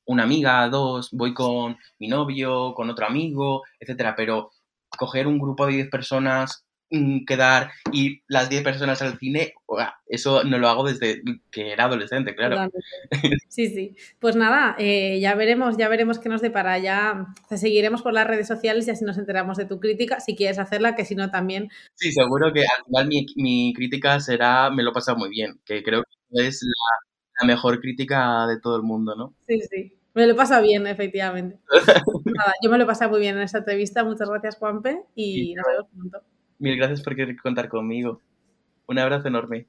una 0.06 0.24
amiga, 0.24 0.68
dos, 0.70 1.10
voy 1.12 1.34
con 1.34 1.78
mi 2.00 2.08
novio, 2.08 2.74
con 2.76 2.90
otro 2.90 3.06
amigo, 3.06 3.64
etcétera, 3.80 4.16
pero 4.16 4.52
coger 4.98 5.28
un 5.28 5.40
grupo 5.40 5.66
de 5.66 5.74
10 5.74 5.90
personas, 5.90 6.65
quedar 7.26 7.72
y 7.92 8.22
las 8.28 8.50
10 8.50 8.64
personas 8.64 9.02
al 9.02 9.18
cine, 9.18 9.54
eso 10.08 10.44
no 10.44 10.58
lo 10.58 10.70
hago 10.70 10.88
desde 10.88 11.22
que 11.52 11.72
era 11.72 11.86
adolescente, 11.86 12.36
claro. 12.36 12.72
Sí, 13.50 13.68
sí. 13.68 13.96
Pues 14.20 14.36
nada, 14.36 14.76
eh, 14.78 15.20
ya 15.20 15.36
veremos, 15.36 15.78
ya 15.78 15.88
veremos 15.88 16.20
qué 16.20 16.30
nos 16.30 16.42
depara. 16.42 16.78
Ya 16.78 17.28
te 17.50 17.58
seguiremos 17.58 18.02
por 18.02 18.14
las 18.14 18.28
redes 18.28 18.48
sociales 18.48 18.88
y 18.88 18.92
así 18.92 19.06
nos 19.06 19.18
enteramos 19.18 19.58
de 19.58 19.66
tu 19.66 19.80
crítica, 19.80 20.20
si 20.20 20.36
quieres 20.36 20.60
hacerla, 20.60 20.96
que 20.96 21.06
si 21.06 21.16
no 21.16 21.32
también. 21.32 21.70
Sí, 21.94 22.12
seguro 22.12 22.52
que 22.54 22.62
al 22.62 22.86
final 22.86 23.08
mi, 23.08 23.26
mi 23.36 23.74
crítica 23.74 24.20
será 24.20 24.70
me 24.70 24.84
lo 24.84 24.92
he 24.92 24.94
pasado 24.94 25.18
muy 25.18 25.30
bien, 25.30 25.60
que 25.66 25.84
creo 25.84 26.04
que 26.04 26.48
es 26.48 26.62
la, 26.64 27.42
la 27.42 27.48
mejor 27.48 27.80
crítica 27.80 28.46
de 28.48 28.60
todo 28.60 28.76
el 28.76 28.84
mundo, 28.84 29.16
¿no? 29.16 29.34
Sí, 29.48 29.62
sí. 29.70 29.98
Me 30.14 30.28
lo 30.28 30.36
pasa 30.36 30.62
bien, 30.62 30.88
efectivamente. 30.88 31.60
Nada, 32.26 32.54
yo 32.64 32.70
me 32.70 32.78
lo 32.78 32.88
pasé 32.88 33.06
muy 33.08 33.20
bien 33.20 33.36
en 33.36 33.44
esta 33.44 33.58
entrevista. 33.60 34.04
Muchas 34.06 34.30
gracias, 34.30 34.56
Juanpe, 34.56 35.04
y 35.14 35.54
nos 35.56 35.66
vemos 35.68 35.88
pronto. 35.94 36.35
Mil 36.60 36.78
gracias 36.78 37.02
por 37.02 37.16
querer 37.16 37.36
contar 37.38 37.70
conmigo. 37.70 38.22
Un 38.88 39.00
abrazo 39.00 39.28
enorme. 39.28 39.68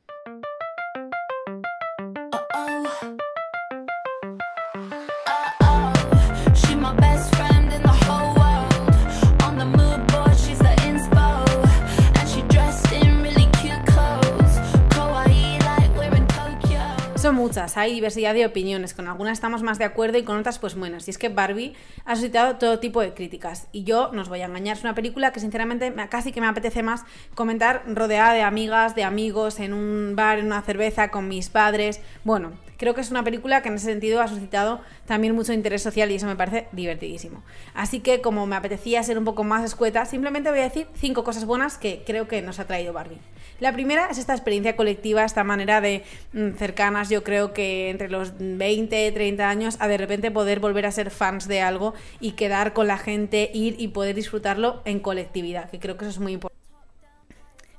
Muchas, 17.47 17.77
hay 17.77 17.95
diversidad 17.95 18.35
de 18.35 18.45
opiniones, 18.45 18.93
con 18.93 19.07
algunas 19.07 19.35
estamos 19.35 19.63
más 19.63 19.79
de 19.79 19.85
acuerdo 19.85 20.19
y 20.19 20.25
con 20.25 20.37
otras 20.37 20.59
pues 20.59 20.75
menos. 20.75 21.07
Y 21.07 21.11
es 21.13 21.19
que 21.19 21.29
Barbie 21.29 21.75
ha 22.05 22.17
suscitado 22.17 22.57
todo 22.57 22.81
tipo 22.81 23.01
de 23.01 23.15
críticas. 23.15 23.69
Y 23.71 23.85
yo, 23.85 24.11
no 24.13 24.25
voy 24.25 24.41
a 24.41 24.47
engañar, 24.47 24.77
es 24.77 24.83
una 24.83 24.95
película 24.95 25.33
que 25.33 25.39
sinceramente 25.39 25.95
casi 26.11 26.33
que 26.33 26.41
me 26.41 26.49
apetece 26.49 26.83
más 26.83 27.05
comentar 27.35 27.85
rodeada 27.87 28.33
de 28.33 28.43
amigas, 28.43 28.97
de 28.97 29.05
amigos, 29.05 29.61
en 29.61 29.75
un 29.75 30.15
bar, 30.17 30.41
en 30.41 30.47
una 30.47 30.63
cerveza, 30.63 31.11
con 31.11 31.29
mis 31.29 31.49
padres. 31.49 32.01
Bueno, 32.25 32.53
creo 32.77 32.95
que 32.95 33.01
es 33.01 33.11
una 33.11 33.25
película 33.25 33.63
que 33.63 33.69
en 33.69 33.75
ese 33.75 33.87
sentido 33.87 34.21
ha 34.21 34.29
suscitado 34.29 34.81
también 35.07 35.35
mucho 35.35 35.53
interés 35.53 35.83
social 35.83 36.11
y 36.11 36.17
eso 36.17 36.27
me 36.27 36.37
parece 36.37 36.69
divertidísimo. 36.73 37.43
Así 37.75 38.01
que 38.01 38.21
como 38.21 38.47
me 38.47 38.57
apetecía 38.57 39.03
ser 39.03 39.19
un 39.19 39.25
poco 39.25 39.45
más 39.45 39.65
escueta, 39.65 40.05
simplemente 40.05 40.51
voy 40.51 40.61
a 40.61 40.65
decir 40.65 40.87
cinco 40.95 41.25
cosas 41.25 41.45
buenas 41.45 41.79
que 41.79 42.03
creo 42.07 42.29
que 42.29 42.43
nos 42.43 42.59
ha 42.59 42.67
traído 42.67 42.93
Barbie. 42.93 43.19
La 43.59 43.73
primera 43.73 44.09
es 44.11 44.19
esta 44.19 44.35
experiencia 44.35 44.77
colectiva, 44.77 45.25
esta 45.25 45.43
manera 45.43 45.81
de 45.81 46.05
mm, 46.33 46.53
cercanas, 46.53 47.09
yo 47.09 47.25
creo 47.25 47.55
que 47.55 47.89
entre 47.89 48.11
los 48.11 48.35
20, 48.39 49.13
30 49.13 49.49
años, 49.49 49.77
a 49.81 49.89
de 49.89 49.97
repente 49.97 50.31
poder 50.31 50.61
volver 50.61 50.85
a 50.85 50.93
ser 50.93 51.11
fans 51.11 51.49
de 51.49 51.63
algo 51.63 51.95
y 52.21 52.33
quedar 52.33 52.75
con 52.75 52.87
la 52.87 52.99
gente, 52.99 53.51
ir 53.55 53.77
y 53.79 53.89
poder 53.89 54.15
disfrutarlo 54.15 54.83
en 54.85 55.01
colectividad, 55.01 55.71
que 55.71 55.79
creo 55.79 55.97
que 55.97 56.05
eso 56.05 56.13
es 56.13 56.19
muy 56.19 56.33
importante. 56.33 56.56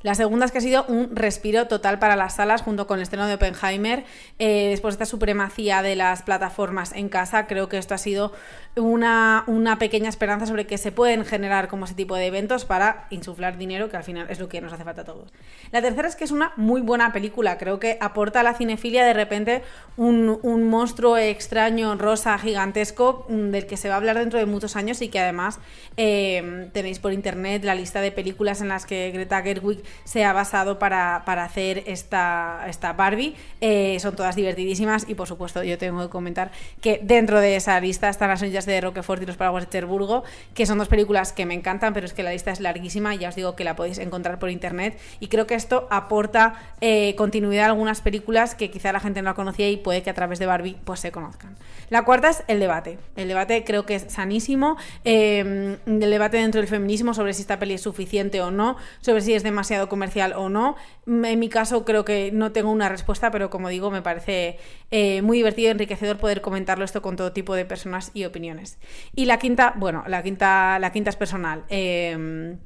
La 0.03 0.13
segunda 0.13 0.45
es 0.45 0.51
que 0.51 0.59
ha 0.59 0.61
sido 0.61 0.85
un 0.87 1.15
respiro 1.15 1.67
total 1.67 1.97
para 1.97 2.15
las 2.15 2.35
salas 2.35 2.61
junto 2.61 2.85
con 2.85 2.99
el 2.99 3.03
estreno 3.03 3.25
de 3.25 3.33
Oppenheimer. 3.33 4.03
Eh, 4.37 4.67
después 4.69 4.93
de 4.93 5.03
esta 5.03 5.09
supremacía 5.09 5.81
de 5.81 5.95
las 5.95 6.21
plataformas 6.21 6.91
en 6.93 7.09
casa, 7.09 7.47
creo 7.47 7.67
que 7.67 7.79
esto 7.79 7.95
ha 7.95 7.97
sido 7.97 8.31
una, 8.75 9.43
una, 9.47 9.79
pequeña 9.79 10.07
esperanza 10.07 10.45
sobre 10.45 10.67
que 10.67 10.77
se 10.77 10.91
pueden 10.91 11.25
generar 11.25 11.67
como 11.67 11.85
ese 11.85 11.95
tipo 11.95 12.15
de 12.15 12.27
eventos 12.27 12.65
para 12.65 13.07
insuflar 13.09 13.57
dinero, 13.57 13.89
que 13.89 13.97
al 13.97 14.03
final 14.03 14.27
es 14.29 14.39
lo 14.39 14.47
que 14.47 14.61
nos 14.61 14.71
hace 14.71 14.83
falta 14.83 15.01
a 15.01 15.05
todos. 15.05 15.33
La 15.71 15.81
tercera 15.81 16.07
es 16.07 16.15
que 16.15 16.25
es 16.25 16.31
una 16.31 16.53
muy 16.57 16.81
buena 16.81 17.11
película. 17.11 17.57
Creo 17.57 17.79
que 17.79 17.97
aporta 17.99 18.41
a 18.41 18.43
la 18.43 18.53
cinefilia 18.53 19.03
de 19.03 19.13
repente 19.13 19.63
un, 19.95 20.39
un 20.43 20.63
monstruo 20.69 21.17
extraño, 21.17 21.95
rosa, 21.95 22.37
gigantesco, 22.37 23.25
mm, 23.29 23.49
del 23.49 23.65
que 23.65 23.77
se 23.77 23.89
va 23.89 23.95
a 23.95 23.97
hablar 23.97 24.19
dentro 24.19 24.37
de 24.37 24.45
muchos 24.45 24.75
años 24.75 25.01
y 25.01 25.09
que 25.09 25.19
además 25.19 25.59
eh, 25.97 26.69
tenéis 26.71 26.99
por 26.99 27.13
internet 27.13 27.63
la 27.63 27.73
lista 27.73 27.99
de 27.99 28.11
películas 28.11 28.61
en 28.61 28.67
las 28.67 28.85
que 28.85 29.09
Greta 29.11 29.41
Gerwig 29.41 29.87
se 30.03 30.24
ha 30.25 30.34
basado 30.34 30.79
para, 30.79 31.17
hacer 31.17 31.84
esta, 31.86 32.65
esta 32.67 32.94
Barbie. 32.94 33.36
Eh, 33.62 33.98
son 34.00 34.15
todas 34.15 34.36
divertidísimas 34.36 35.06
y 35.08 35.15
por 35.15 35.27
supuesto 35.27 35.63
yo 35.63 35.77
tengo 35.77 36.01
que 36.01 36.10
comentar 36.10 36.51
que 36.82 37.00
dentro 37.03 37.39
de 37.39 37.56
esa 37.56 37.79
lista 37.79 38.10
están 38.10 38.29
las 38.29 38.41
Orillas 38.41 38.65
de 38.65 38.79
Roquefort 38.82 39.22
y 39.22 39.25
los 39.25 39.38
Paraguas 39.38 39.65
de 39.65 39.70
Cherburgo, 39.70 40.24
que 40.53 40.65
son 40.65 40.77
dos 40.77 40.88
películas 40.88 41.34
que 41.34 41.46
me 41.46 41.53
encantan, 41.53 41.94
pero 41.94 42.06
es 42.06 42.13
que 42.13 42.24
la 42.24 42.32
lista 42.32 42.51
es 42.51 42.60
larguísima 42.60 43.15
y 43.15 43.20
ya 43.20 43.29
os 43.29 43.36
digo 43.36 43.56
que 43.56 43.63
la 43.63 43.75
podéis 43.75 43.98
encontrar 43.98 44.39
por 44.39 44.50
internet 44.50 45.00
y 45.20 45.27
creo 45.27 45.48
que 45.48 45.56
esto 45.56 45.88
aporta 45.89 46.56
eh, 46.82 47.15
continuidad 47.15 47.65
a 47.65 47.67
algunas 47.67 48.01
películas 48.01 48.56
que 48.56 48.72
quizá 48.72 48.91
la 48.91 49.00
gente 49.00 49.22
no 49.22 49.34
conocía 49.36 49.70
y 49.70 49.77
puede 49.77 50.03
que 50.03 50.10
a 50.10 50.13
través 50.13 50.39
de 50.39 50.46
Barbie 50.46 50.77
pues 50.84 51.00
se 51.00 51.12
conozcan. 51.12 51.56
La 51.89 52.03
cuarta 52.03 52.29
es 52.29 52.44
el 52.48 52.60
debate. 52.60 52.98
El 53.15 53.27
debate 53.27 53.63
creo 53.63 53.86
que 53.86 53.96
es 53.96 54.06
sanísimo. 54.10 54.77
Eh, 55.06 55.77
el 55.86 56.00
debate 56.00 56.38
dentro 56.38 56.60
del 56.60 56.67
feminismo 56.67 57.13
sobre 57.13 57.34
si 57.34 57.41
esta 57.41 57.60
peli 57.60 57.75
es 57.75 57.82
suficiente 57.82 58.41
o 58.41 58.51
no, 58.51 58.77
sobre 59.01 59.22
si 59.22 59.34
es 59.34 59.44
demasiado 59.44 59.76
comercial 59.89 60.34
o 60.34 60.50
no. 60.50 60.75
En 61.05 61.39
mi 61.39 61.50
caso 61.50 61.86
creo 61.86 62.03
que 62.03 62.31
no 62.31 62.51
tengo 62.51 62.72
una 62.72 62.89
respuesta, 62.89 63.31
pero 63.31 63.50
como 63.50 63.69
digo, 63.69 63.91
me 63.91 64.01
parece 64.01 64.57
eh, 64.91 65.22
muy 65.22 65.38
divertido 65.38 65.67
y 65.67 65.72
enriquecedor 65.72 66.17
poder 66.17 66.41
comentarlo 66.41 66.84
esto 66.84 67.01
con 67.01 67.15
todo 67.15 67.31
tipo 67.31 67.55
de 67.55 67.65
personas 67.65 68.12
y 68.13 68.25
opiniones. 68.25 68.77
Y 69.15 69.25
la 69.25 69.39
quinta, 69.39 69.74
bueno, 69.77 70.03
la 70.07 70.24
quinta, 70.24 70.79
la 70.79 70.91
quinta 70.91 71.10
es 71.10 71.15
personal. 71.15 71.63
Eh, 71.69 72.57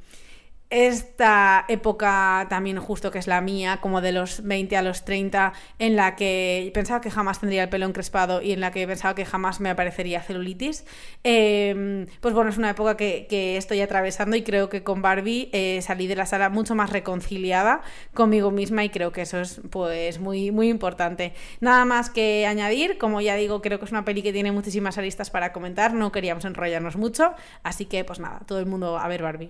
esta 0.71 1.65
época 1.67 2.47
también 2.49 2.79
justo 2.79 3.11
que 3.11 3.19
es 3.19 3.27
la 3.27 3.41
mía, 3.41 3.79
como 3.81 3.99
de 3.99 4.13
los 4.13 4.41
20 4.41 4.77
a 4.77 4.81
los 4.81 5.03
30, 5.03 5.51
en 5.79 5.97
la 5.97 6.15
que 6.15 6.71
pensaba 6.73 7.01
que 7.01 7.11
jamás 7.11 7.41
tendría 7.41 7.63
el 7.63 7.69
pelo 7.69 7.85
encrespado 7.85 8.41
y 8.41 8.53
en 8.53 8.61
la 8.61 8.71
que 8.71 8.87
pensaba 8.87 9.13
que 9.13 9.25
jamás 9.25 9.59
me 9.59 9.69
aparecería 9.69 10.21
celulitis, 10.21 10.85
em, 11.23 12.07
pues 12.21 12.33
bueno, 12.33 12.49
es 12.49 12.57
una 12.57 12.69
época 12.69 12.95
que, 12.97 13.27
estoy 13.57 13.81
atravesando 13.81 14.35
y 14.37 14.43
creo 14.43 14.69
que 14.69 14.83
con 14.83 15.01
Barbie 15.01 15.49
eh, 15.51 15.81
salí 15.81 16.07
de 16.07 16.15
la 16.15 16.25
sala 16.25 16.49
mucho 16.49 16.73
más 16.73 16.89
reconciliada 16.89 17.81
conmigo 18.13 18.51
misma 18.51 18.83
y 18.85 18.89
creo 18.89 19.11
que 19.11 19.21
eso 19.23 19.39
es 19.41 19.61
pues 19.69 20.19
muy, 20.19 20.51
muy 20.51 20.69
importante. 20.69 21.33
Nada 21.59 21.83
más 21.85 22.09
que 22.09 22.45
añadir, 22.47 22.97
como 22.97 23.19
ya 23.19 23.35
digo, 23.35 23.61
creo 23.61 23.79
que 23.79 23.85
es 23.85 23.91
una 23.91 24.05
peli 24.05 24.21
que 24.21 24.31
tiene 24.31 24.51
muchísimas 24.51 24.97
aristas 24.97 25.29
para 25.29 25.51
comentar, 25.51 25.93
no 25.93 26.11
queríamos 26.11 26.45
enrollarnos 26.45 26.95
mucho, 26.95 27.33
así 27.63 27.85
que 27.85 28.05
pues 28.05 28.19
nada, 28.19 28.39
todo 28.45 28.59
el 28.59 28.65
mundo 28.67 28.97
a 28.97 29.07
ver 29.07 29.21
Barbie. 29.21 29.49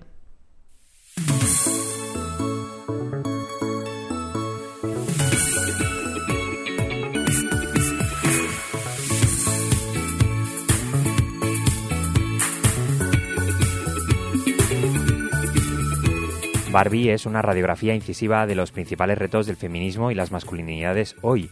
Barbie 16.72 17.12
es 17.12 17.25
una 17.25 17.42
radiografía 17.42 17.94
incisiva 17.94 18.48
de 18.48 18.55
los 18.55 18.72
principales 18.72 19.18
retos 19.18 19.46
del 19.46 19.57
feminismo 19.57 20.10
y 20.10 20.16
las 20.16 20.31
masculinidades 20.31 21.18
hoy. 21.22 21.50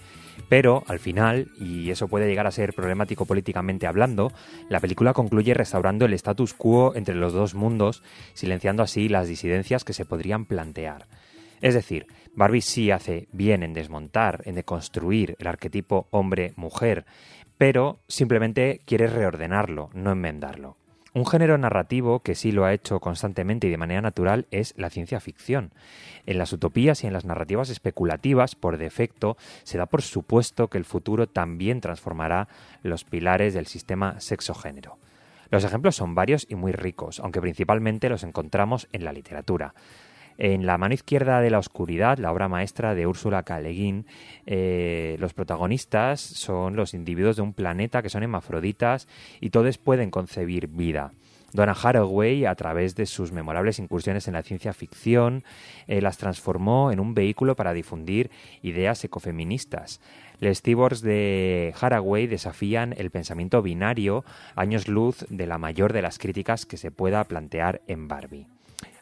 Pero, 0.47 0.84
al 0.88 0.99
final, 0.99 1.51
y 1.60 1.91
eso 1.91 2.08
puede 2.08 2.27
llegar 2.27 2.47
a 2.47 2.51
ser 2.51 2.73
problemático 2.73 3.25
políticamente 3.25 3.86
hablando, 3.86 4.32
la 4.69 4.79
película 4.79 5.12
concluye 5.12 5.53
restaurando 5.53 6.05
el 6.05 6.13
status 6.13 6.53
quo 6.53 6.95
entre 6.95 7.15
los 7.15 7.34
dos 7.34 7.53
mundos, 7.53 8.01
silenciando 8.34 8.82
así 8.82 9.10
las 9.10 9.27
disidencias 9.27 9.84
que 9.84 9.91
se 9.91 10.05
podrían 10.05 10.45
plantear. 10.45 11.08
Es 11.60 11.73
decir, 11.73 12.08
Barbie 12.34 12.62
sí 12.62 12.89
hace 12.89 13.27
bien 13.34 13.62
en 13.63 13.73
desmontar, 13.73 14.41
en 14.45 14.55
deconstruir 14.55 15.36
el 15.39 15.47
arquetipo 15.47 16.08
hombre-mujer, 16.12 17.05
pero 17.58 17.99
simplemente 18.08 18.79
quiere 18.86 19.08
reordenarlo, 19.08 19.89
no 19.93 20.13
enmendarlo. 20.13 20.77
Un 21.13 21.25
género 21.25 21.57
narrativo 21.57 22.19
que 22.19 22.35
sí 22.35 22.51
lo 22.51 22.65
ha 22.65 22.73
hecho 22.73 22.99
constantemente 22.99 23.67
y 23.67 23.71
de 23.71 23.77
manera 23.77 24.01
natural 24.01 24.45
es 24.51 24.73
la 24.77 24.89
ciencia 24.89 25.19
ficción. 25.19 25.71
En 26.27 26.37
las 26.37 26.53
utopías 26.53 27.03
y 27.03 27.07
en 27.07 27.13
las 27.13 27.25
narrativas 27.25 27.69
especulativas, 27.69 28.55
por 28.55 28.77
defecto, 28.77 29.35
se 29.63 29.79
da 29.79 29.87
por 29.87 30.03
supuesto 30.03 30.67
que 30.67 30.77
el 30.77 30.85
futuro 30.85 31.27
también 31.27 31.81
transformará 31.81 32.47
los 32.83 33.05
pilares 33.05 33.55
del 33.55 33.65
sistema 33.65 34.19
sexo-género. 34.19 34.97
Los 35.49 35.63
ejemplos 35.63 35.95
son 35.95 36.13
varios 36.13 36.45
y 36.47 36.53
muy 36.53 36.73
ricos, 36.73 37.19
aunque 37.19 37.41
principalmente 37.41 38.09
los 38.09 38.23
encontramos 38.23 38.87
en 38.91 39.03
la 39.03 39.13
literatura. 39.13 39.73
En 40.41 40.65
La 40.65 40.78
mano 40.78 40.93
izquierda 40.93 41.41
de 41.41 41.49
la 41.49 41.60
oscuridad, 41.60 42.17
la 42.17 42.32
obra 42.32 42.47
maestra 42.47 42.95
de 42.95 43.06
Úrsula 43.06 43.43
K. 43.43 43.60
Eh, 44.45 45.17
los 45.19 45.34
protagonistas 45.34 46.21
son 46.21 46.78
los 46.78 46.93
individuos 46.93 47.36
de 47.36 47.41
un 47.41 47.52
planeta 47.52 48.02
que 48.02 48.10
son 48.10 48.23
hermafroditas 48.23 49.10
y 49.41 49.49
todos 49.49 49.78
pueden 49.78 50.12
concebir 50.12 50.67
vida. 50.67 51.12
Donna 51.52 51.73
Haraway, 51.73 52.45
a 52.45 52.56
través 52.56 52.95
de 52.95 53.06
sus 53.06 53.34
memorables 53.34 53.80
incursiones 53.80 54.30
en 54.30 54.36
la 54.36 54.41
ciencia 54.41 54.71
ficción, 54.71 55.43
eh, 55.88 55.99
las 55.99 56.17
transformó 56.17 56.93
en 56.93 57.02
un 57.02 57.13
vehículo 57.13 57.58
para 57.58 57.73
difundir 57.73 58.32
ideas 58.62 59.04
ecofeministas. 59.04 59.99
Les 60.39 60.62
Tibors 60.62 61.02
de 61.02 61.73
Haraway 61.82 62.28
desafían 62.28 62.95
el 62.97 63.12
pensamiento 63.12 63.62
binario, 63.62 64.23
años 64.56 64.88
luz 64.88 65.25
de 65.30 65.47
la 65.47 65.58
mayor 65.58 65.91
de 65.91 66.02
las 66.02 66.17
críticas 66.17 66.65
que 66.65 66.78
se 66.78 66.91
pueda 66.91 67.25
plantear 67.25 67.82
en 67.88 68.08
Barbie. 68.08 68.47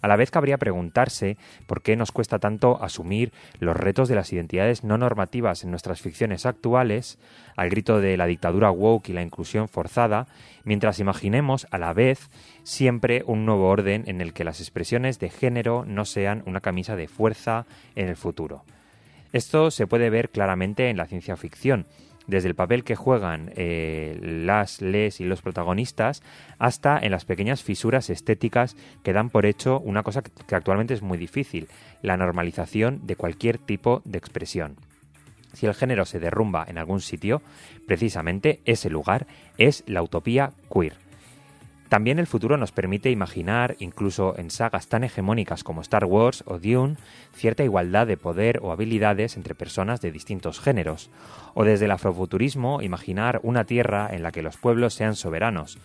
A 0.02 0.08
la 0.08 0.16
vez 0.16 0.32
cabría 0.32 0.58
preguntarse 0.58 1.38
por 1.66 1.82
qué 1.82 1.96
nos 1.96 2.12
cuesta 2.12 2.40
tanto 2.40 2.82
asumir 2.82 3.34
los 3.60 3.76
retos 3.76 4.10
de 4.10 4.16
las 4.16 4.32
identidades 4.32 4.84
no 4.84 4.98
normativas 4.98 5.64
en 5.64 5.72
nuestras 5.72 6.02
ficciones 6.02 6.46
actuales, 6.46 7.20
al 7.56 7.70
grito 7.70 8.00
de 8.00 8.18
la 8.18 8.26
dictadura 8.26 8.72
woke 8.72 9.10
y 9.10 9.14
la 9.14 9.22
inclusión 9.22 9.68
forzada, 9.68 10.28
mientras 10.64 11.00
imaginemos 11.00 11.68
a 11.72 11.78
la 11.78 11.94
vez 11.94 12.30
siempre 12.64 13.24
un 13.26 13.46
nuevo 13.46 13.70
orden 13.70 14.04
en 14.08 14.22
el 14.22 14.34
que 14.34 14.44
las 14.44 14.62
expresiones 14.62 15.20
de 15.20 15.30
género 15.30 15.86
no 15.86 16.06
sean 16.06 16.44
una 16.46 16.62
camisa 16.62 16.96
de 16.96 17.08
fuerza 17.08 17.66
en 17.96 18.08
el 18.08 18.16
futuro. 18.16 18.64
Esto 19.34 19.72
se 19.72 19.88
puede 19.88 20.10
ver 20.10 20.30
claramente 20.30 20.90
en 20.90 20.98
la 20.98 21.06
ciencia 21.06 21.36
ficción, 21.36 21.86
desde 22.28 22.50
el 22.50 22.56
papel 22.56 22.84
que 22.84 22.96
juegan 22.96 23.52
eh, 23.56 24.20
las, 24.22 24.82
les 24.82 25.20
y 25.20 25.26
los 25.26 25.42
protagonistas 25.42 26.22
hasta 26.60 27.00
en 27.00 27.12
las 27.12 27.26
pequeñas 27.26 27.64
fisuras 27.64 28.10
estéticas 28.10 28.76
que 29.04 29.14
dan 29.14 29.30
por 29.30 29.46
hecho 29.46 29.80
una 29.80 30.04
cosa 30.04 30.22
que 30.22 30.56
actualmente 30.56 30.94
es 30.94 31.02
muy 31.02 31.18
difícil, 31.18 31.68
la 32.02 32.18
normalización 32.18 33.06
de 33.08 33.16
cualquier 33.16 33.58
tipo 33.58 34.02
de 34.06 34.18
expresión. 34.18 34.76
Si 35.54 35.66
el 35.66 35.74
género 35.74 36.06
se 36.06 36.20
derrumba 36.20 36.66
en 36.68 36.78
algún 36.78 37.02
sitio, 37.02 37.42
precisamente 37.88 38.60
ese 38.66 38.90
lugar 38.90 39.26
es 39.58 39.84
la 39.88 40.04
utopía 40.04 40.52
queer 40.72 41.07
también 41.90 42.20
el 42.20 42.28
futuro 42.28 42.58
nos 42.58 42.72
permite 42.72 43.12
imaginar, 43.12 43.78
incluso 43.80 44.38
en 44.38 44.52
sagas 44.52 44.88
tan 44.88 45.06
hegemónicas 45.06 45.64
como 45.64 45.82
Star 45.82 46.04
Wars 46.06 46.44
o 46.46 46.60
Dune, 46.60 46.98
cierta 47.34 47.64
igualdad 47.64 48.08
de 48.08 48.18
poder 48.18 48.60
o 48.62 48.72
habilidades 48.72 49.38
entre 49.38 49.56
personas 49.56 50.02
de 50.02 50.12
distintos 50.12 50.60
géneros, 50.60 51.10
o 51.54 51.64
desde 51.64 51.86
el 51.86 51.92
afrofuturismo 51.92 52.82
imaginar 52.82 53.40
una 53.44 53.64
tierra 53.64 54.10
en 54.12 54.22
la 54.22 54.32
que 54.32 54.42
los 54.42 54.58
pueblos 54.58 54.94
sean 54.94 55.16
soberanos. 55.16 55.78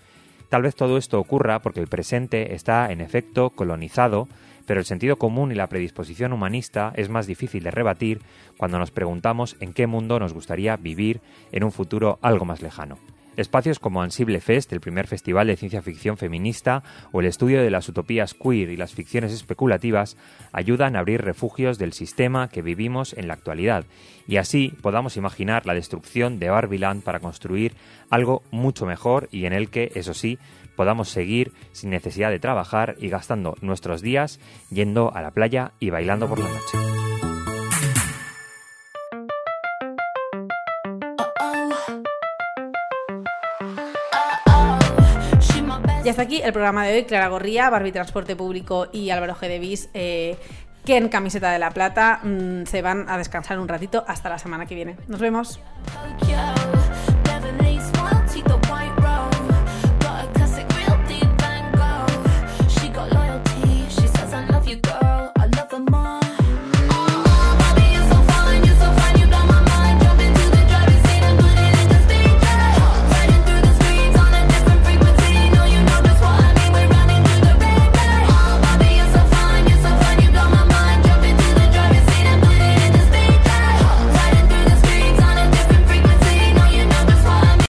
Tal 0.48 0.62
vez 0.62 0.74
todo 0.74 0.98
esto 0.98 1.20
ocurra 1.20 1.60
porque 1.60 1.80
el 1.80 1.86
presente 1.86 2.54
está, 2.54 2.90
en 2.90 3.00
efecto, 3.00 3.50
colonizado, 3.50 4.28
pero 4.66 4.80
el 4.80 4.86
sentido 4.86 5.16
común 5.16 5.52
y 5.52 5.54
la 5.54 5.68
predisposición 5.68 6.32
humanista 6.32 6.92
es 6.96 7.08
más 7.08 7.26
difícil 7.26 7.62
de 7.62 7.70
rebatir 7.70 8.20
cuando 8.56 8.78
nos 8.78 8.90
preguntamos 8.90 9.56
en 9.60 9.72
qué 9.72 9.86
mundo 9.86 10.18
nos 10.18 10.34
gustaría 10.34 10.76
vivir 10.76 11.20
en 11.52 11.64
un 11.64 11.72
futuro 11.72 12.18
algo 12.22 12.44
más 12.44 12.60
lejano. 12.60 12.98
Espacios 13.36 13.78
como 13.78 14.02
Ansible 14.02 14.40
Fest, 14.40 14.72
el 14.72 14.80
primer 14.80 15.06
festival 15.06 15.46
de 15.46 15.56
ciencia 15.56 15.82
ficción 15.82 16.16
feminista, 16.16 16.82
o 17.12 17.20
el 17.20 17.26
estudio 17.26 17.62
de 17.62 17.70
las 17.70 17.88
utopías 17.88 18.34
queer 18.34 18.70
y 18.70 18.76
las 18.76 18.94
ficciones 18.94 19.32
especulativas 19.32 20.16
ayudan 20.52 20.96
a 20.96 21.00
abrir 21.00 21.22
refugios 21.22 21.78
del 21.78 21.92
sistema 21.92 22.48
que 22.48 22.62
vivimos 22.62 23.14
en 23.14 23.28
la 23.28 23.34
actualidad, 23.34 23.84
y 24.26 24.36
así 24.36 24.72
podamos 24.82 25.16
imaginar 25.16 25.66
la 25.66 25.74
destrucción 25.74 26.38
de 26.38 26.50
Barbiland 26.50 27.02
para 27.02 27.20
construir 27.20 27.74
algo 28.10 28.42
mucho 28.50 28.86
mejor 28.86 29.28
y 29.30 29.46
en 29.46 29.52
el 29.52 29.70
que, 29.70 29.92
eso 29.94 30.14
sí, 30.14 30.38
podamos 30.76 31.08
seguir 31.08 31.52
sin 31.72 31.90
necesidad 31.90 32.30
de 32.30 32.38
trabajar 32.38 32.96
y 32.98 33.08
gastando 33.08 33.56
nuestros 33.60 34.02
días 34.02 34.40
yendo 34.70 35.14
a 35.14 35.22
la 35.22 35.30
playa 35.30 35.72
y 35.80 35.90
bailando 35.90 36.28
por 36.28 36.38
la 36.38 36.48
noche. 36.48 37.01
Y 46.04 46.08
hasta 46.08 46.22
aquí 46.22 46.42
el 46.42 46.52
programa 46.52 46.84
de 46.84 46.94
hoy. 46.94 47.04
Clara 47.04 47.28
Gorría, 47.28 47.70
Barbie 47.70 47.92
Transporte 47.92 48.34
Público 48.34 48.88
y 48.92 49.10
Álvaro 49.10 49.36
G. 49.36 49.46
de 49.46 49.88
eh, 49.94 50.36
que 50.84 50.96
en 50.96 51.08
Camiseta 51.08 51.52
de 51.52 51.60
la 51.60 51.70
Plata 51.70 52.20
mm, 52.24 52.64
se 52.64 52.82
van 52.82 53.08
a 53.08 53.16
descansar 53.18 53.60
un 53.60 53.68
ratito 53.68 54.04
hasta 54.08 54.28
la 54.28 54.38
semana 54.38 54.66
que 54.66 54.74
viene. 54.74 54.96
Nos 55.06 55.20
vemos. 55.20 55.60